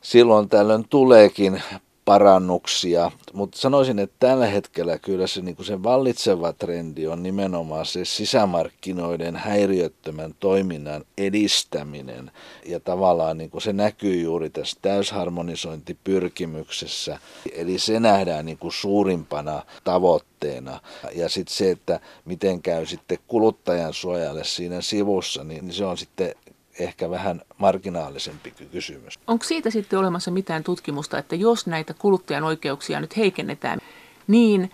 silloin 0.00 0.48
tällöin 0.48 0.88
tuleekin 0.88 1.62
parannuksia, 2.06 3.10
mutta 3.32 3.58
sanoisin, 3.58 3.98
että 3.98 4.16
tällä 4.18 4.46
hetkellä 4.46 4.98
kyllä 4.98 5.26
se, 5.26 5.40
niin 5.40 5.56
se 5.62 5.82
vallitseva 5.82 6.52
trendi 6.52 7.06
on 7.06 7.22
nimenomaan 7.22 7.86
se 7.86 8.04
sisämarkkinoiden 8.04 9.36
häiriöttömän 9.36 10.34
toiminnan 10.40 11.04
edistäminen. 11.18 12.30
Ja 12.66 12.80
tavallaan 12.80 13.38
niin 13.38 13.50
se 13.58 13.72
näkyy 13.72 14.20
juuri 14.20 14.50
tässä 14.50 14.78
täysharmonisointipyrkimyksessä. 14.82 17.18
Eli 17.52 17.78
se 17.78 18.00
nähdään 18.00 18.46
niin 18.46 18.58
suurimpana 18.68 19.62
tavoitteena. 19.84 20.80
Ja 21.14 21.28
sitten 21.28 21.54
se, 21.54 21.70
että 21.70 22.00
miten 22.24 22.62
käy 22.62 22.86
sitten 22.86 23.18
kuluttajan 23.28 23.94
suojalle 23.94 24.44
siinä 24.44 24.80
sivussa, 24.80 25.44
niin 25.44 25.72
se 25.72 25.84
on 25.84 25.98
sitten 25.98 26.34
ehkä 26.78 27.10
vähän 27.10 27.42
marginaalisempi 27.58 28.54
kysymys. 28.72 29.18
Onko 29.26 29.44
siitä 29.44 29.70
sitten 29.70 29.98
olemassa 29.98 30.30
mitään 30.30 30.64
tutkimusta, 30.64 31.18
että 31.18 31.36
jos 31.36 31.66
näitä 31.66 31.94
kuluttajan 31.94 32.44
oikeuksia 32.44 33.00
nyt 33.00 33.16
heikennetään, 33.16 33.78
niin 34.26 34.70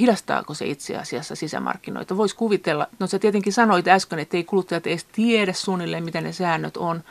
hidastaako 0.00 0.54
se 0.54 0.66
itse 0.66 0.96
asiassa 0.96 1.34
sisämarkkinoita? 1.34 2.16
Voisi 2.16 2.36
kuvitella, 2.36 2.86
no 2.98 3.06
sä 3.06 3.18
tietenkin 3.18 3.52
sanoit 3.52 3.88
äsken, 3.88 4.18
että 4.18 4.36
ei 4.36 4.44
kuluttajat 4.44 4.86
edes 4.86 5.04
tiedä 5.04 5.52
suunnilleen, 5.52 6.04
mitä 6.04 6.20
ne 6.20 6.32
säännöt 6.32 6.76
on, 6.76 7.04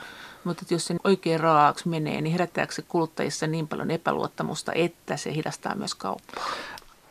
mutta 0.43 0.65
jos 0.69 0.85
se 0.87 0.95
oikein 1.03 1.39
raaksi 1.39 1.89
menee, 1.89 2.21
niin 2.21 2.31
herättääkö 2.31 2.73
se 2.73 2.81
kuluttajissa 2.81 3.47
niin 3.47 3.67
paljon 3.67 3.91
epäluottamusta, 3.91 4.73
että 4.73 5.17
se 5.17 5.33
hidastaa 5.33 5.75
myös 5.75 5.95
kauppaa? 5.95 6.45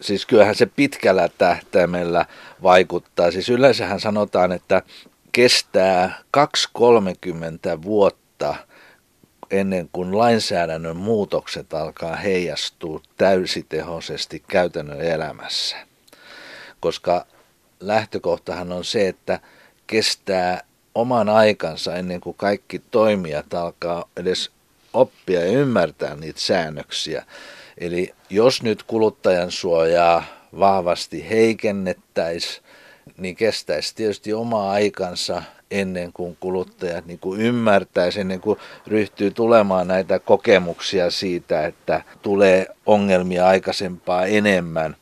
Siis 0.01 0.27
kyllähän 0.27 0.55
se 0.55 0.67
pitkällä 0.67 1.29
tähtäimellä 1.39 2.27
vaikuttaa. 2.63 3.31
Siis 3.31 3.49
yleensähän 3.49 4.01
sanotaan, 4.01 4.53
että 4.53 4.83
kestää 5.33 6.23
2-30 6.37 7.83
vuotta 7.83 8.55
ennen 9.51 9.89
kuin 9.93 10.19
lainsäädännön 10.19 10.97
muutokset 10.97 11.75
alkaa 11.75 12.17
heijastua 12.17 13.01
täysitehoisesti 13.17 14.43
käytännön 14.49 15.01
elämässä. 15.01 15.77
Koska 16.81 17.27
lähtökohtahan 17.81 18.73
on 18.73 18.85
se, 18.85 19.09
että 19.09 19.41
kestää 19.87 20.63
oman 20.95 21.29
aikansa 21.29 21.95
ennen 21.95 22.21
kuin 22.21 22.37
kaikki 22.37 22.79
toimijat 22.91 23.55
alkaa 23.55 24.05
edes 24.17 24.51
oppia 24.93 25.41
ja 25.41 25.53
ymmärtää 25.53 26.17
niitä 26.17 26.41
säännöksiä. 26.41 27.25
Eli 27.79 28.15
jos 28.31 28.63
nyt 28.63 28.83
kuluttajan 28.83 29.51
suojaa 29.51 30.25
vahvasti 30.59 31.29
heikennettäisiin, 31.29 32.65
niin 33.19 33.37
kestäisi 33.37 33.95
tietysti 33.95 34.33
oma 34.33 34.71
aikansa 34.71 35.43
ennen 35.71 36.13
kuin 36.13 36.37
kuluttajat 36.41 37.07
niin 37.07 37.19
kuin 37.19 37.41
ymmärtäisi, 37.41 38.21
ennen 38.21 38.41
kuin 38.41 38.59
ryhtyy 38.87 39.31
tulemaan 39.31 39.89
näitä 39.89 40.19
kokemuksia 40.19 41.11
siitä, 41.11 41.67
että 41.67 42.03
tulee 42.23 42.67
ongelmia 42.87 43.47
aikaisempaa 43.47 44.27
enemmän. 44.27 44.97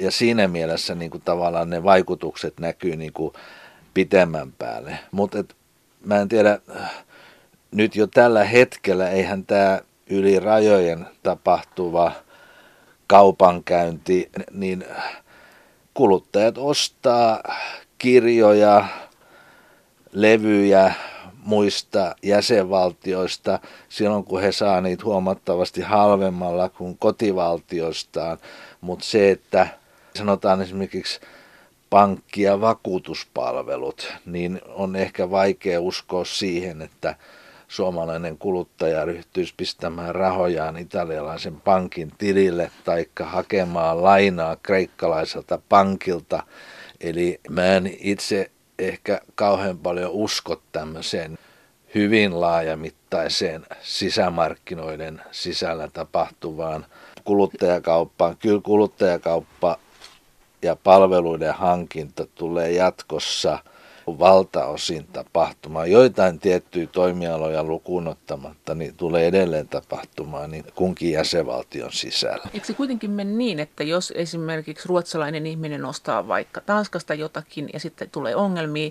Ja 0.00 0.10
siinä 0.10 0.48
mielessä 0.48 0.94
niin 0.94 1.10
kuin 1.10 1.22
tavallaan 1.24 1.70
ne 1.70 1.84
vaikutukset 1.84 2.60
näkyy 2.60 2.96
niin 2.96 3.12
kuin 3.12 3.34
pitemmän 3.94 4.52
päälle. 4.52 4.98
Mutta 5.10 5.44
mä 6.04 6.20
en 6.20 6.28
tiedä, 6.28 6.58
nyt 7.70 7.96
jo 7.96 8.06
tällä 8.06 8.44
hetkellä 8.44 9.10
eihän 9.10 9.44
tämä 9.44 9.80
yli 10.10 10.40
rajojen 10.40 11.06
tapahtuva 11.22 12.12
kaupankäynti, 13.06 14.30
niin 14.52 14.84
kuluttajat 15.96 16.58
ostaa 16.58 17.42
kirjoja, 17.98 18.84
levyjä 20.12 20.94
muista 21.44 22.14
jäsenvaltioista 22.22 23.58
silloin, 23.88 24.24
kun 24.24 24.40
he 24.40 24.52
saa 24.52 24.80
niitä 24.80 25.04
huomattavasti 25.04 25.80
halvemmalla 25.80 26.68
kuin 26.68 26.98
kotivaltioistaan. 26.98 28.38
Mutta 28.80 29.04
se, 29.04 29.30
että 29.30 29.68
sanotaan 30.18 30.62
esimerkiksi 30.62 31.20
pankki- 31.90 32.42
ja 32.42 32.60
vakuutuspalvelut, 32.60 34.12
niin 34.26 34.60
on 34.68 34.96
ehkä 34.96 35.30
vaikea 35.30 35.80
uskoa 35.80 36.24
siihen, 36.24 36.82
että 36.82 37.14
suomalainen 37.68 38.38
kuluttaja 38.38 39.04
ryhtyisi 39.04 39.54
pistämään 39.56 40.14
rahojaan 40.14 40.76
italialaisen 40.76 41.60
pankin 41.60 42.12
tilille 42.18 42.70
tai 42.84 43.06
hakemaan 43.20 44.02
lainaa 44.02 44.56
kreikkalaiselta 44.56 45.58
pankilta. 45.68 46.42
Eli 47.00 47.40
mä 47.48 47.64
en 47.64 47.96
itse 48.00 48.50
ehkä 48.78 49.20
kauhean 49.34 49.78
paljon 49.78 50.10
usko 50.10 50.62
tämmöiseen 50.72 51.38
hyvin 51.94 52.40
laajamittaiseen 52.40 53.66
sisämarkkinoiden 53.82 55.22
sisällä 55.30 55.88
tapahtuvaan 55.92 56.86
kuluttajakauppaan. 57.24 58.36
Kyllä 58.36 58.60
kuluttajakauppa 58.64 59.78
ja 60.62 60.76
palveluiden 60.76 61.54
hankinta 61.54 62.26
tulee 62.34 62.72
jatkossa 62.72 63.58
valtaosin 64.06 65.06
tapahtumaan. 65.12 65.90
Joitain 65.90 66.38
tiettyjä 66.38 66.86
toimialoja 66.86 67.64
lukuun 67.64 68.08
ottamatta 68.08 68.74
niin 68.74 68.94
tulee 68.96 69.26
edelleen 69.26 69.68
tapahtumaan 69.68 70.50
niin 70.50 70.64
kunkin 70.74 71.12
jäsenvaltion 71.12 71.92
sisällä. 71.92 72.44
Eikö 72.54 72.66
se 72.66 72.74
kuitenkin 72.74 73.10
mene 73.10 73.30
niin, 73.30 73.60
että 73.60 73.84
jos 73.84 74.12
esimerkiksi 74.16 74.88
ruotsalainen 74.88 75.46
ihminen 75.46 75.84
ostaa 75.84 76.28
vaikka 76.28 76.60
Tanskasta 76.60 77.14
jotakin 77.14 77.70
ja 77.72 77.80
sitten 77.80 78.10
tulee 78.10 78.36
ongelmia, 78.36 78.90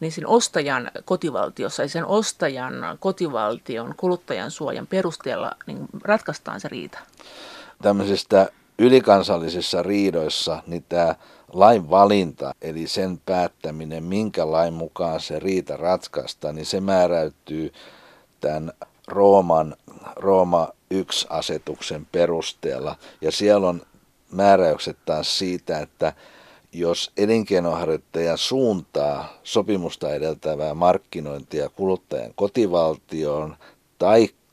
niin 0.00 0.12
sen 0.12 0.26
ostajan 0.26 0.90
kotivaltiossa 1.04 1.82
ja 1.82 1.88
sen 1.88 2.06
ostajan 2.06 2.74
kotivaltion 3.00 3.94
kuluttajan 3.96 4.50
suojan 4.50 4.86
perusteella 4.86 5.52
niin 5.66 5.78
ratkaistaan 6.02 6.60
se 6.60 6.68
riita? 6.68 6.98
Tämmöisestä 7.82 8.48
ylikansallisissa 8.78 9.82
riidoissa 9.82 10.62
niin 10.66 10.84
tämä 10.88 11.14
lain 11.52 11.90
valinta, 11.90 12.54
eli 12.62 12.86
sen 12.86 13.20
päättäminen, 13.26 14.04
minkä 14.04 14.50
lain 14.50 14.74
mukaan 14.74 15.20
se 15.20 15.38
riita 15.38 15.76
ratkaista, 15.76 16.52
niin 16.52 16.66
se 16.66 16.80
määräytyy 16.80 17.72
tämän 18.40 18.72
Rooman, 19.08 19.76
Rooma 20.16 20.68
1-asetuksen 20.94 22.06
perusteella. 22.12 22.96
Ja 23.20 23.32
siellä 23.32 23.68
on 23.68 23.82
määräykset 24.32 24.96
taas 25.04 25.38
siitä, 25.38 25.78
että 25.78 26.12
jos 26.72 27.12
elinkeinoharjoittaja 27.16 28.36
suuntaa 28.36 29.28
sopimusta 29.42 30.14
edeltävää 30.14 30.74
markkinointia 30.74 31.68
kuluttajan 31.68 32.32
kotivaltioon, 32.34 33.56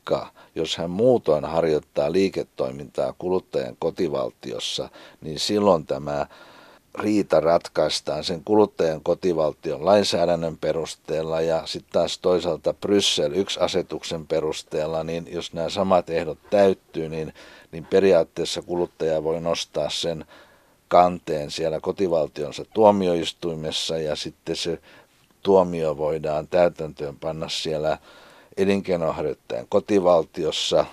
taikka 0.04 0.32
jos 0.54 0.76
hän 0.76 0.90
muutoin 0.90 1.44
harjoittaa 1.44 2.12
liiketoimintaa 2.12 3.14
kuluttajan 3.18 3.76
kotivaltiossa, 3.78 4.88
niin 5.20 5.38
silloin 5.38 5.86
tämä 5.86 6.26
riita 6.94 7.40
ratkaistaan 7.40 8.24
sen 8.24 8.44
kuluttajan 8.44 9.00
kotivaltion 9.02 9.84
lainsäädännön 9.84 10.58
perusteella 10.58 11.40
ja 11.40 11.62
sitten 11.66 11.92
taas 11.92 12.18
toisaalta 12.18 12.74
Bryssel 12.74 13.32
yksi 13.32 13.60
asetuksen 13.60 14.26
perusteella, 14.26 15.04
niin 15.04 15.26
jos 15.30 15.52
nämä 15.52 15.68
samat 15.68 16.10
ehdot 16.10 16.38
täyttyy, 16.50 17.08
niin, 17.08 17.34
niin 17.72 17.84
periaatteessa 17.84 18.62
kuluttaja 18.62 19.24
voi 19.24 19.40
nostaa 19.40 19.90
sen 19.90 20.24
kanteen 20.88 21.50
siellä 21.50 21.80
kotivaltionsa 21.80 22.64
tuomioistuimessa 22.74 23.98
ja 23.98 24.16
sitten 24.16 24.56
se 24.56 24.78
tuomio 25.42 25.96
voidaan 25.96 26.48
täytäntöön 26.48 27.16
panna 27.16 27.48
siellä 27.48 27.98
elinkeinoharjoittajan 28.56 29.66
kotivaltiossa. 29.68 30.86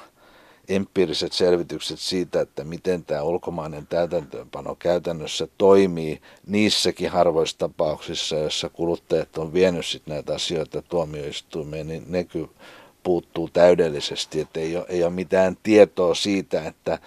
Empiiriset 0.69 1.33
selvitykset 1.33 1.99
siitä, 1.99 2.41
että 2.41 2.63
miten 2.63 3.05
tämä 3.05 3.21
ulkomainen 3.21 3.87
täytäntöönpano 3.87 4.75
käytännössä 4.75 5.47
toimii 5.57 6.21
niissäkin 6.47 7.09
harvoissa 7.09 7.57
tapauksissa, 7.57 8.35
joissa 8.35 8.69
kuluttajat 8.69 9.37
on 9.37 9.53
vienyt 9.53 9.85
sit 9.85 10.07
näitä 10.07 10.35
asioita 10.35 10.81
tuomioistuimeen, 10.81 11.87
niin 11.87 12.03
ne 12.07 12.23
kyllä 12.23 12.47
puuttuu 13.03 13.49
täydellisesti, 13.53 14.39
että 14.39 14.59
ei 14.59 14.77
ole, 14.77 14.85
ei 14.89 15.03
ole 15.03 15.11
mitään 15.11 15.57
tietoa 15.63 16.15
siitä, 16.15 16.63
että 16.63 16.99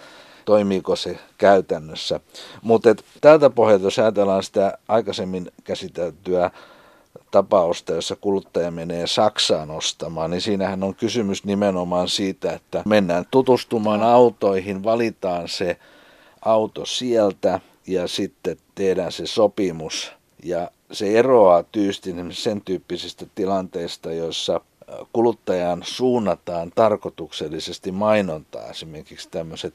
toimiiko 0.45 0.95
se 0.95 1.17
käytännössä. 1.37 2.19
Mutta 2.61 2.95
tältä 3.21 3.49
pohjalta, 3.49 3.83
jos 3.83 3.99
ajatellaan 3.99 4.43
sitä 4.43 4.77
aikaisemmin 4.87 5.51
käsiteltyä 5.63 6.51
tapausta, 7.35 7.93
jossa 7.93 8.15
kuluttaja 8.15 8.71
menee 8.71 9.07
Saksaan 9.07 9.71
ostamaan, 9.71 10.31
niin 10.31 10.41
siinähän 10.41 10.83
on 10.83 10.95
kysymys 10.95 11.43
nimenomaan 11.43 12.07
siitä, 12.07 12.53
että 12.53 12.83
mennään 12.85 13.25
tutustumaan 13.31 14.03
autoihin, 14.03 14.83
valitaan 14.83 15.47
se 15.47 15.77
auto 16.41 16.85
sieltä 16.85 17.59
ja 17.87 18.07
sitten 18.07 18.57
tehdään 18.75 19.11
se 19.11 19.27
sopimus. 19.27 20.11
Ja 20.43 20.71
se 20.91 21.19
eroaa 21.19 21.63
tyysti 21.63 22.15
sen 22.31 22.61
tyyppisistä 22.61 23.25
tilanteista, 23.35 24.11
joissa 24.11 24.61
kuluttajan 25.13 25.81
suunnataan 25.83 26.71
tarkoituksellisesti 26.75 27.91
mainontaa, 27.91 28.69
esimerkiksi 28.69 29.29
tämmöiset 29.31 29.73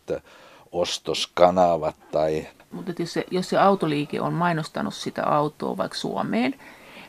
ostoskanavat 0.72 1.96
tai... 2.12 2.46
Mutta 2.70 2.92
jos 2.98 3.12
se, 3.12 3.24
jos 3.30 3.48
se 3.48 3.58
autoliike 3.58 4.20
on 4.20 4.32
mainostanut 4.32 4.94
sitä 4.94 5.24
autoa 5.26 5.76
vaikka 5.76 5.98
Suomeen, 5.98 6.54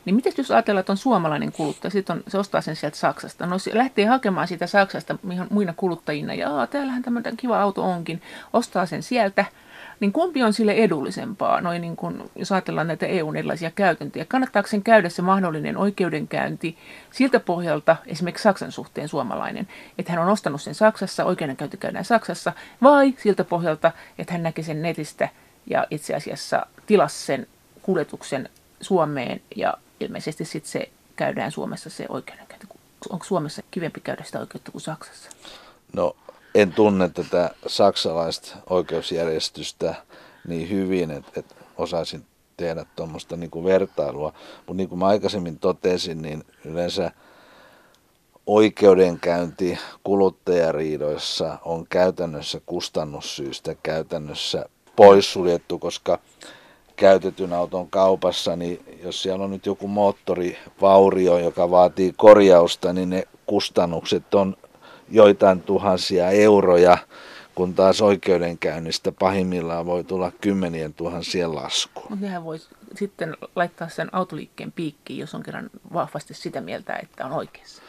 niin 0.04 0.16
miten 0.16 0.32
jos 0.38 0.50
ajatellaan, 0.50 0.80
että 0.80 0.92
on 0.92 0.96
suomalainen 0.96 1.52
kuluttaja, 1.52 1.90
sitten 1.90 2.16
on, 2.16 2.22
se 2.28 2.38
ostaa 2.38 2.60
sen 2.60 2.76
sieltä 2.76 2.96
Saksasta, 2.96 3.46
no 3.46 3.58
se 3.58 3.70
lähtee 3.74 4.06
hakemaan 4.06 4.48
sitä 4.48 4.66
Saksasta 4.66 5.18
muina 5.50 5.74
kuluttajina, 5.76 6.34
ja 6.34 6.50
Aa, 6.50 6.66
täällähän 6.66 7.02
tämmöinen 7.02 7.36
kiva 7.36 7.62
auto 7.62 7.82
onkin, 7.82 8.22
ostaa 8.52 8.86
sen 8.86 9.02
sieltä, 9.02 9.44
niin 10.00 10.12
kumpi 10.12 10.42
on 10.42 10.52
sille 10.52 10.72
edullisempaa, 10.72 11.60
noin 11.60 11.80
niin 11.80 11.96
kuin, 11.96 12.30
jos 12.36 12.52
ajatellaan 12.52 12.86
näitä 12.86 13.06
EUn 13.06 13.36
erilaisia 13.36 13.70
käytäntöjä? 13.70 14.24
Kannattaako 14.24 14.68
sen 14.68 14.82
käydä 14.82 15.08
se 15.08 15.22
mahdollinen 15.22 15.76
oikeudenkäynti 15.76 16.78
siltä 17.10 17.40
pohjalta, 17.40 17.96
esimerkiksi 18.06 18.42
Saksan 18.42 18.72
suhteen 18.72 19.08
suomalainen, 19.08 19.68
että 19.98 20.12
hän 20.12 20.22
on 20.22 20.28
ostanut 20.28 20.62
sen 20.62 20.74
Saksassa, 20.74 21.24
oikeudenkäynti 21.24 21.76
käydään 21.76 22.04
Saksassa, 22.04 22.52
vai 22.82 23.14
siltä 23.16 23.44
pohjalta, 23.44 23.92
että 24.18 24.32
hän 24.32 24.42
näki 24.42 24.62
sen 24.62 24.82
netistä 24.82 25.28
ja 25.66 25.86
itse 25.90 26.14
asiassa 26.14 26.66
tilasi 26.86 27.26
sen 27.26 27.46
kuljetuksen 27.82 28.48
Suomeen 28.80 29.40
ja 29.56 29.74
ilmeisesti 30.02 30.44
sitten 30.44 30.72
se 30.72 30.88
käydään 31.16 31.52
Suomessa 31.52 31.90
se 31.90 32.06
oikeudenkäynti. 32.08 32.66
Onko 33.10 33.24
Suomessa 33.24 33.62
kivempi 33.70 34.00
käydä 34.00 34.24
sitä 34.24 34.40
oikeutta 34.40 34.72
kuin 34.72 34.82
Saksassa? 34.82 35.30
No 35.92 36.16
en 36.54 36.72
tunne 36.72 37.08
tätä 37.08 37.50
saksalaista 37.66 38.56
oikeusjärjestystä 38.70 39.94
niin 40.48 40.70
hyvin, 40.70 41.10
että, 41.10 41.32
että 41.36 41.54
osaisin 41.76 42.26
tehdä 42.56 42.86
tuommoista 42.96 43.36
niin 43.36 43.64
vertailua. 43.64 44.32
Mutta 44.56 44.74
niin 44.74 44.88
kuin 44.88 44.98
mä 44.98 45.06
aikaisemmin 45.06 45.58
totesin, 45.58 46.22
niin 46.22 46.44
yleensä 46.64 47.10
oikeudenkäynti 48.46 49.78
kuluttajariidoissa 50.04 51.58
on 51.64 51.86
käytännössä 51.86 52.60
kustannussyistä 52.66 53.76
käytännössä 53.82 54.66
poissuljettu, 54.96 55.78
koska 55.78 56.18
käytetyn 57.02 57.52
auton 57.52 57.90
kaupassa, 57.90 58.56
niin 58.56 58.98
jos 59.02 59.22
siellä 59.22 59.44
on 59.44 59.50
nyt 59.50 59.66
joku 59.66 59.88
moottorivaurio, 59.88 61.38
joka 61.38 61.70
vaatii 61.70 62.12
korjausta, 62.16 62.92
niin 62.92 63.10
ne 63.10 63.22
kustannukset 63.46 64.34
on 64.34 64.56
joitain 65.08 65.62
tuhansia 65.62 66.30
euroja, 66.30 66.98
kun 67.54 67.74
taas 67.74 68.02
oikeudenkäynnistä 68.02 69.12
pahimmillaan 69.12 69.86
voi 69.86 70.04
tulla 70.04 70.32
kymmenien 70.40 70.94
tuhansien 70.94 71.54
lasku. 71.54 72.00
Mutta 72.00 72.24
nehän 72.24 72.44
voi 72.44 72.58
sitten 72.96 73.36
laittaa 73.56 73.88
sen 73.88 74.14
autoliikkeen 74.14 74.72
piikkiin, 74.72 75.18
jos 75.18 75.34
on 75.34 75.42
kerran 75.42 75.70
vahvasti 75.92 76.34
sitä 76.34 76.60
mieltä, 76.60 76.96
että 77.02 77.26
on 77.26 77.32
oikeassa. 77.32 77.82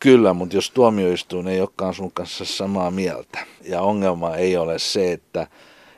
Kyllä, 0.00 0.32
mutta 0.32 0.56
jos 0.56 0.70
tuomioistuin 0.70 1.48
ei 1.48 1.60
olekaan 1.60 1.94
sun 1.94 2.12
kanssa 2.12 2.44
samaa 2.44 2.90
mieltä, 2.90 3.38
ja 3.64 3.80
ongelma 3.80 4.36
ei 4.36 4.56
ole 4.56 4.78
se, 4.78 5.12
että 5.12 5.46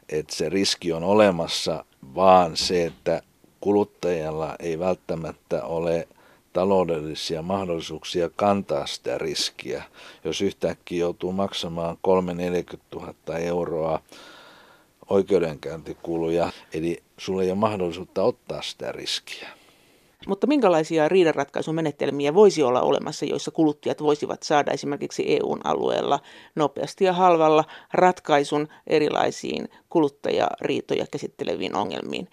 että 0.09 0.35
se 0.35 0.49
riski 0.49 0.93
on 0.93 1.05
olemassa, 1.05 1.85
vaan 2.15 2.57
se, 2.57 2.85
että 2.87 3.23
kuluttajalla 3.61 4.57
ei 4.59 4.79
välttämättä 4.79 5.65
ole 5.65 6.09
taloudellisia 6.53 7.43
mahdollisuuksia 7.43 8.31
kantaa 8.37 8.87
sitä 8.87 9.19
riskiä. 9.19 9.85
Jos 10.25 10.41
yhtäkkiä 10.41 10.99
joutuu 10.99 11.33
maksamaan 11.33 11.97
3-40 12.75 12.79
000 12.95 13.39
euroa 13.39 14.01
oikeudenkäyntikuluja, 15.09 16.53
eli 16.73 17.03
sulla 17.19 17.43
ei 17.43 17.51
ole 17.51 17.59
mahdollisuutta 17.59 18.23
ottaa 18.23 18.63
sitä 18.63 18.93
riskiä. 18.93 19.58
Mutta 20.29 20.47
minkälaisia 20.47 21.09
riidanratkaisumenetelmiä 21.09 22.35
voisi 22.35 22.63
olla 22.63 22.81
olemassa, 22.81 23.25
joissa 23.27 23.51
kuluttajat 23.51 24.03
voisivat 24.03 24.43
saada 24.43 24.73
esimerkiksi 24.73 25.25
EUn 25.27 25.61
alueella 25.65 26.21
nopeasti 26.55 27.05
ja 27.05 27.13
halvalla 27.13 27.65
ratkaisun 27.93 28.69
erilaisiin 28.87 29.69
kuluttajariitoja 29.89 31.07
käsitteleviin 31.11 31.77
ongelmiin? 31.77 32.29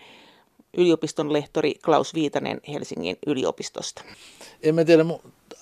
Yliopiston 0.77 1.33
lehtori 1.33 1.73
Klaus 1.85 2.13
Viitanen 2.13 2.61
Helsingin 2.73 3.17
yliopistosta. 3.27 4.03
En 4.63 4.75
mä 4.75 4.85
tiedä, 4.85 5.05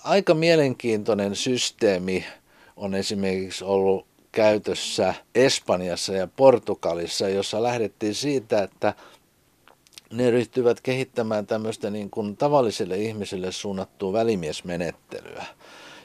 aika 0.03 0.33
mielenkiintoinen 0.33 1.35
systeemi 1.35 2.25
on 2.75 2.95
esimerkiksi 2.95 3.63
ollut 3.63 4.05
käytössä 4.31 5.13
Espanjassa 5.35 6.13
ja 6.13 6.27
Portugalissa, 6.35 7.29
jossa 7.29 7.63
lähdettiin 7.63 8.15
siitä, 8.15 8.63
että 8.63 8.93
ne 10.13 10.31
ryhtyvät 10.31 10.81
kehittämään 10.81 11.47
tämmöistä 11.47 11.89
niin 11.89 12.09
kuin 12.09 12.37
tavalliselle 12.37 12.97
ihmiselle 12.97 13.51
suunnattua 13.51 14.13
välimiesmenettelyä. 14.13 15.45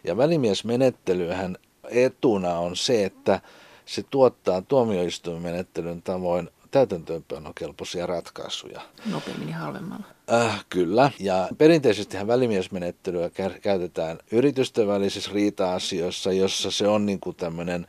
Ja 0.04 0.16
välimiesmenettelyhän 0.16 1.56
etuna 1.90 2.58
on 2.58 2.76
se, 2.76 3.04
että 3.04 3.40
se 3.86 4.02
tuottaa 4.10 4.62
tuomioistuinmenettelyn 4.62 6.02
tavoin 6.02 6.50
täytäntöönpanokelpoisia 6.70 8.06
ratkaisuja. 8.06 8.80
Nopeammin 9.06 9.48
ja 9.48 9.56
halvemmalla. 9.56 10.04
Äh, 10.32 10.64
kyllä. 10.68 11.10
Ja 11.18 11.48
perinteisesti 11.58 12.16
välimiesmenettelyä 12.26 13.30
käytetään 13.62 14.18
yritysten 14.32 14.88
välisissä 14.88 15.30
riita-asioissa, 15.34 16.32
jossa 16.32 16.70
se 16.70 16.88
on 16.88 17.06
niin 17.06 17.20
kuin 17.20 17.36
tämmöinen 17.36 17.86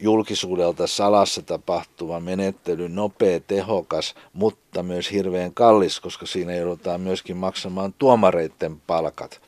julkisuudelta 0.00 0.86
salassa 0.86 1.42
tapahtuva 1.42 2.20
menettely, 2.20 2.88
nopea, 2.88 3.40
tehokas, 3.40 4.14
mutta 4.32 4.82
myös 4.82 5.12
hirveän 5.12 5.54
kallis, 5.54 6.00
koska 6.00 6.26
siinä 6.26 6.54
joudutaan 6.54 7.00
myöskin 7.00 7.36
maksamaan 7.36 7.94
tuomareiden 7.98 8.80
palkat. 8.86 9.40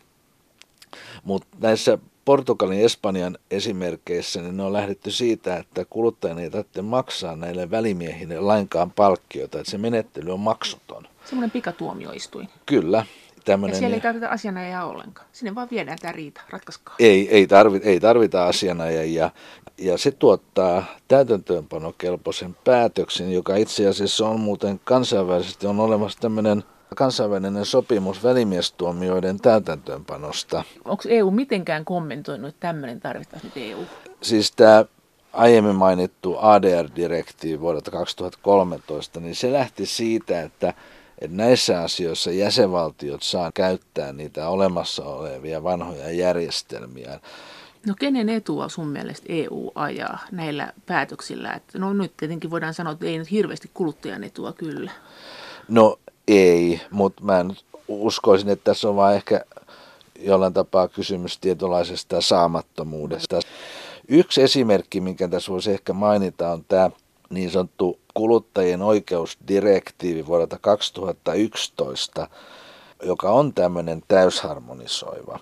Mutta 1.24 1.48
näissä 1.60 1.98
Portugalin 2.24 2.80
Espanjan 2.80 3.38
esimerkkeissä 3.50 4.40
niin 4.40 4.56
ne 4.56 4.62
on 4.62 4.72
lähdetty 4.72 5.10
siitä, 5.10 5.56
että 5.56 5.84
kuluttajan 5.84 6.38
ei 6.38 6.50
tarvitse 6.50 6.82
maksaa 6.82 7.36
näille 7.36 7.70
välimiehille 7.70 8.40
lainkaan 8.40 8.90
palkkiota, 8.90 9.58
että 9.58 9.70
se 9.70 9.78
menettely 9.78 10.32
on 10.32 10.40
maksuton. 10.40 11.08
Semmoinen 11.24 11.50
pikatuomioistuin. 11.50 12.48
Kyllä. 12.66 13.06
Tämmönen, 13.44 13.74
ja 13.74 13.78
siellä 13.78 13.94
ei 13.94 14.00
tarvita 14.00 14.28
asianajaa 14.28 14.86
ollenkaan. 14.86 15.28
Sinne 15.32 15.54
vaan 15.54 15.68
viedään 15.70 15.98
tämä 16.00 16.12
riita, 16.12 16.40
ratkaiskaa. 16.50 16.94
Ei, 16.98 17.28
ei, 17.30 17.46
tarvita, 17.46 17.86
ei 17.86 18.00
tarvita 18.00 18.46
asianajajia. 18.46 19.30
Ja 19.80 19.98
se 19.98 20.10
tuottaa 20.10 20.84
täytäntöönpanokelpoisen 21.08 22.56
päätöksen, 22.64 23.32
joka 23.32 23.56
itse 23.56 23.86
asiassa 23.86 24.28
on 24.28 24.40
muuten 24.40 24.80
kansainvälisesti 24.84 25.66
on 25.66 25.80
olemassa 25.80 26.18
tämmöinen 26.18 26.64
kansainvälinen 26.96 27.64
sopimus 27.64 28.22
välimiestuomioiden 28.24 29.40
täytäntöönpanosta. 29.40 30.64
Onko 30.84 31.02
EU 31.08 31.30
mitenkään 31.30 31.84
kommentoinut, 31.84 32.48
että 32.48 32.66
tämmöinen 32.68 33.00
tarvittaisiin 33.00 33.52
nyt 33.54 33.70
EU? 33.70 33.84
Siis 34.22 34.52
tämä 34.52 34.84
aiemmin 35.32 35.74
mainittu 35.74 36.36
ADR-direktiivi 36.38 37.60
vuodelta 37.60 37.90
2013, 37.90 39.20
niin 39.20 39.34
se 39.34 39.52
lähti 39.52 39.86
siitä, 39.86 40.42
että, 40.42 40.74
että 41.18 41.36
näissä 41.36 41.80
asioissa 41.80 42.30
jäsenvaltiot 42.30 43.22
saa 43.22 43.52
käyttää 43.54 44.12
niitä 44.12 44.48
olemassa 44.48 45.04
olevia 45.04 45.62
vanhoja 45.62 46.10
järjestelmiä. 46.10 47.20
No 47.86 47.94
kenen 47.98 48.28
etua 48.28 48.68
sun 48.68 48.88
mielestä 48.88 49.26
EU 49.28 49.72
ajaa 49.74 50.18
näillä 50.32 50.72
päätöksillä? 50.86 51.52
Että 51.52 51.78
no 51.78 51.92
nyt 51.92 52.12
tietenkin 52.16 52.50
voidaan 52.50 52.74
sanoa, 52.74 52.92
että 52.92 53.06
ei 53.06 53.18
nyt 53.18 53.30
hirveästi 53.30 53.70
kuluttajan 53.74 54.24
etua 54.24 54.52
kyllä. 54.52 54.90
No 55.68 55.98
ei, 56.28 56.80
mutta 56.90 57.24
mä 57.24 57.42
nyt 57.42 57.64
uskoisin, 57.88 58.48
että 58.48 58.64
tässä 58.64 58.88
on 58.88 58.96
vain 58.96 59.16
ehkä 59.16 59.44
jollain 60.18 60.52
tapaa 60.52 60.88
kysymys 60.88 61.38
tietynlaisesta 61.38 62.20
saamattomuudesta. 62.20 63.40
Yksi 64.08 64.42
esimerkki, 64.42 65.00
minkä 65.00 65.28
tässä 65.28 65.52
voisi 65.52 65.70
ehkä 65.70 65.92
mainita, 65.92 66.52
on 66.52 66.64
tämä 66.68 66.90
niin 67.30 67.50
sanottu 67.50 67.98
kuluttajien 68.14 68.82
oikeusdirektiivi 68.82 70.26
vuodelta 70.26 70.58
2011, 70.60 72.28
joka 73.02 73.30
on 73.30 73.54
tämmöinen 73.54 74.02
täysharmonisoiva. 74.08 75.40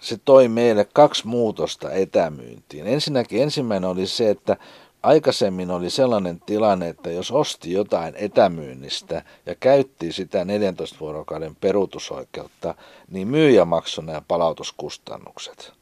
Se 0.00 0.18
toi 0.24 0.48
meille 0.48 0.86
kaksi 0.92 1.26
muutosta 1.26 1.92
etämyyntiin. 1.92 2.86
Ensinnäkin 2.86 3.42
ensimmäinen 3.42 3.90
oli 3.90 4.06
se, 4.06 4.30
että 4.30 4.56
Aikaisemmin 5.04 5.70
oli 5.70 5.90
sellainen 5.90 6.40
tilanne, 6.40 6.88
että 6.88 7.10
jos 7.10 7.30
osti 7.30 7.72
jotain 7.72 8.14
etämyynnistä 8.16 9.22
ja 9.46 9.54
käytti 9.54 10.12
sitä 10.12 10.44
14 10.44 10.96
vuorokauden 11.00 11.56
peruutusoikeutta, 11.56 12.74
niin 13.10 13.28
myyjä 13.28 13.64
maksoi 13.64 14.04
nämä 14.04 14.22
palautuskustannukset. 14.28 15.72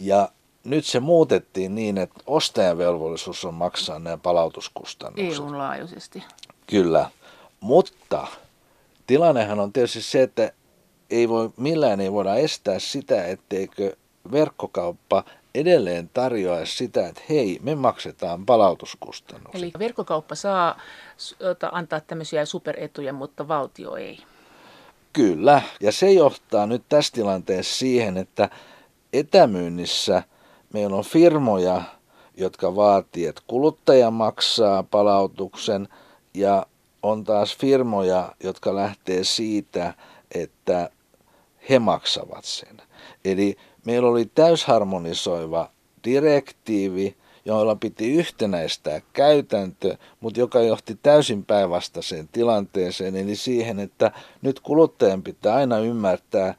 Ja 0.00 0.28
nyt 0.64 0.84
se 0.84 1.00
muutettiin 1.00 1.74
niin, 1.74 1.98
että 1.98 2.20
ostajan 2.26 2.78
velvollisuus 2.78 3.44
on 3.44 3.54
maksaa 3.54 3.98
nämä 3.98 4.16
palautuskustannukset. 4.16 5.42
EUn 5.42 5.58
laajuisesti. 5.58 6.22
Kyllä, 6.66 7.10
mutta 7.60 8.26
tilannehan 9.06 9.60
on 9.60 9.72
tietysti 9.72 10.02
se, 10.02 10.22
että 10.22 10.52
ei 11.12 11.28
voi, 11.28 11.50
millään 11.56 12.00
ei 12.00 12.12
voida 12.12 12.34
estää 12.34 12.78
sitä, 12.78 13.26
etteikö 13.26 13.96
verkkokauppa 14.32 15.24
edelleen 15.54 16.10
tarjoaisi 16.14 16.76
sitä, 16.76 17.08
että 17.08 17.20
hei, 17.28 17.58
me 17.62 17.74
maksetaan 17.74 18.46
palautuskustannukset. 18.46 19.62
Eli 19.62 19.72
verkkokauppa 19.78 20.34
saa 20.34 20.80
antaa 21.72 22.00
tämmöisiä 22.00 22.44
superetuja, 22.44 23.12
mutta 23.12 23.48
valtio 23.48 23.96
ei. 23.96 24.18
Kyllä, 25.12 25.62
ja 25.80 25.92
se 25.92 26.12
johtaa 26.12 26.66
nyt 26.66 26.82
tässä 26.88 27.12
tilanteessa 27.12 27.78
siihen, 27.78 28.16
että 28.16 28.48
etämyynnissä 29.12 30.22
meillä 30.72 30.96
on 30.96 31.04
firmoja, 31.04 31.82
jotka 32.36 32.76
vaatii, 32.76 33.26
että 33.26 33.42
kuluttaja 33.46 34.10
maksaa 34.10 34.82
palautuksen, 34.82 35.88
ja 36.34 36.66
on 37.02 37.24
taas 37.24 37.56
firmoja, 37.56 38.32
jotka 38.44 38.74
lähtee 38.74 39.24
siitä, 39.24 39.94
että 40.34 40.90
he 41.70 41.78
maksavat 41.78 42.44
sen. 42.44 42.82
Eli 43.24 43.56
meillä 43.84 44.08
oli 44.08 44.26
täysharmonisoiva 44.34 45.70
direktiivi, 46.04 47.16
jolla 47.44 47.76
piti 47.76 48.12
yhtenäistää 48.12 49.00
käytäntö, 49.12 49.96
mutta 50.20 50.40
joka 50.40 50.60
johti 50.60 50.98
täysin 51.02 51.44
päinvastaiseen 51.44 52.28
tilanteeseen, 52.32 53.16
eli 53.16 53.36
siihen, 53.36 53.80
että 53.80 54.12
nyt 54.42 54.60
kuluttajan 54.60 55.22
pitää 55.22 55.54
aina 55.54 55.78
ymmärtää 55.78 56.54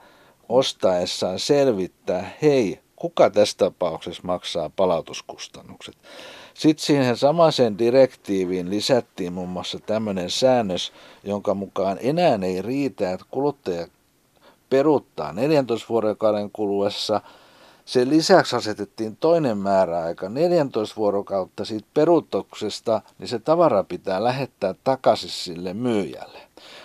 ostaessaan 0.49 1.39
selvittää, 1.39 2.31
hei, 2.41 2.79
kuka 2.95 3.29
tässä 3.29 3.57
tapauksessa 3.57 4.21
maksaa 4.25 4.69
palautuskustannukset. 4.75 5.95
Sitten 6.53 6.85
siihen 6.85 7.17
samaiseen 7.17 7.77
direktiiviin 7.77 8.69
lisättiin 8.69 9.33
muun 9.33 9.49
muassa 9.49 9.79
tämmöinen 9.79 10.29
säännös, 10.29 10.93
jonka 11.23 11.53
mukaan 11.53 11.97
enää 12.01 12.39
ei 12.43 12.61
riitä, 12.61 13.11
että 13.11 13.25
kuluttaja 13.31 13.87
peruuttaa 14.73 15.33
14 15.33 15.89
vuorokauden 15.89 16.51
kuluessa. 16.51 17.21
Sen 17.85 18.09
lisäksi 18.09 18.55
asetettiin 18.55 19.17
toinen 19.17 19.57
määräaika 19.57 20.29
14 20.29 20.95
vuorokautta 20.95 21.65
siitä 21.65 21.87
peruutuksesta, 21.93 23.01
niin 23.19 23.27
se 23.27 23.39
tavara 23.39 23.83
pitää 23.83 24.23
lähettää 24.23 24.75
takaisin 24.83 25.29
sille 25.29 25.73
myyjälle. 25.73 26.39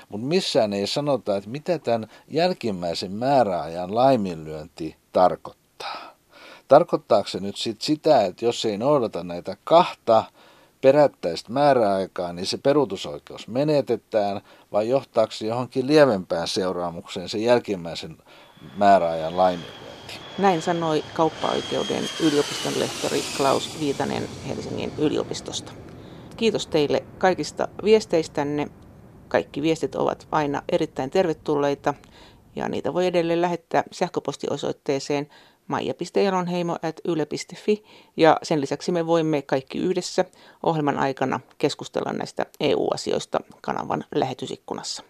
Mutta 0.08 0.26
missään 0.26 0.72
ei 0.72 0.86
sanota, 0.86 1.36
että 1.36 1.50
mitä 1.50 1.78
tämän 1.78 2.08
jälkimmäisen 2.30 3.12
määräajan 3.12 3.94
laiminlyönti 3.94 4.96
tarkoittaa. 5.12 6.14
Tarkoittaako 6.68 7.28
se 7.28 7.40
nyt 7.40 7.56
sit 7.56 7.80
sitä, 7.82 8.22
että 8.22 8.44
jos 8.44 8.64
ei 8.64 8.78
noudata 8.78 9.24
näitä 9.24 9.56
kahta 9.64 10.24
perättäistä 10.80 11.52
määräaikaa, 11.52 12.32
niin 12.32 12.46
se 12.46 12.58
peruutusoikeus 12.58 13.48
menetetään, 13.48 14.40
vai 14.72 14.88
johtaako 14.88 15.32
se 15.32 15.46
johonkin 15.46 15.86
lievempään 15.86 16.48
seuraamukseen 16.48 17.28
sen 17.28 17.42
jälkimmäisen 17.42 18.16
määräajan 18.76 19.36
laiminlyönti? 19.36 20.14
Näin 20.38 20.62
sanoi 20.62 21.04
kauppaoikeuden 21.14 22.04
yliopiston 22.20 22.72
lehtori 22.78 23.22
Klaus 23.36 23.80
Viitanen 23.80 24.28
Helsingin 24.48 24.92
yliopistosta. 24.98 25.72
Kiitos 26.36 26.66
teille 26.66 27.04
kaikista 27.18 27.68
viesteistänne. 27.84 28.66
Kaikki 29.28 29.62
viestit 29.62 29.94
ovat 29.94 30.28
aina 30.30 30.62
erittäin 30.68 31.10
tervetulleita 31.10 31.94
ja 32.56 32.68
niitä 32.68 32.94
voi 32.94 33.06
edelleen 33.06 33.40
lähettää 33.40 33.84
sähköpostiosoitteeseen 33.92 35.28
maija.elonheimo.yle.fi 35.68 37.84
ja 38.16 38.36
sen 38.42 38.60
lisäksi 38.60 38.92
me 38.92 39.06
voimme 39.06 39.42
kaikki 39.42 39.78
yhdessä 39.78 40.24
ohjelman 40.62 40.98
aikana 40.98 41.40
keskustella 41.58 42.12
näistä 42.12 42.46
EU-asioista 42.60 43.40
kanavan 43.60 44.04
lähetysikkunassa. 44.14 45.02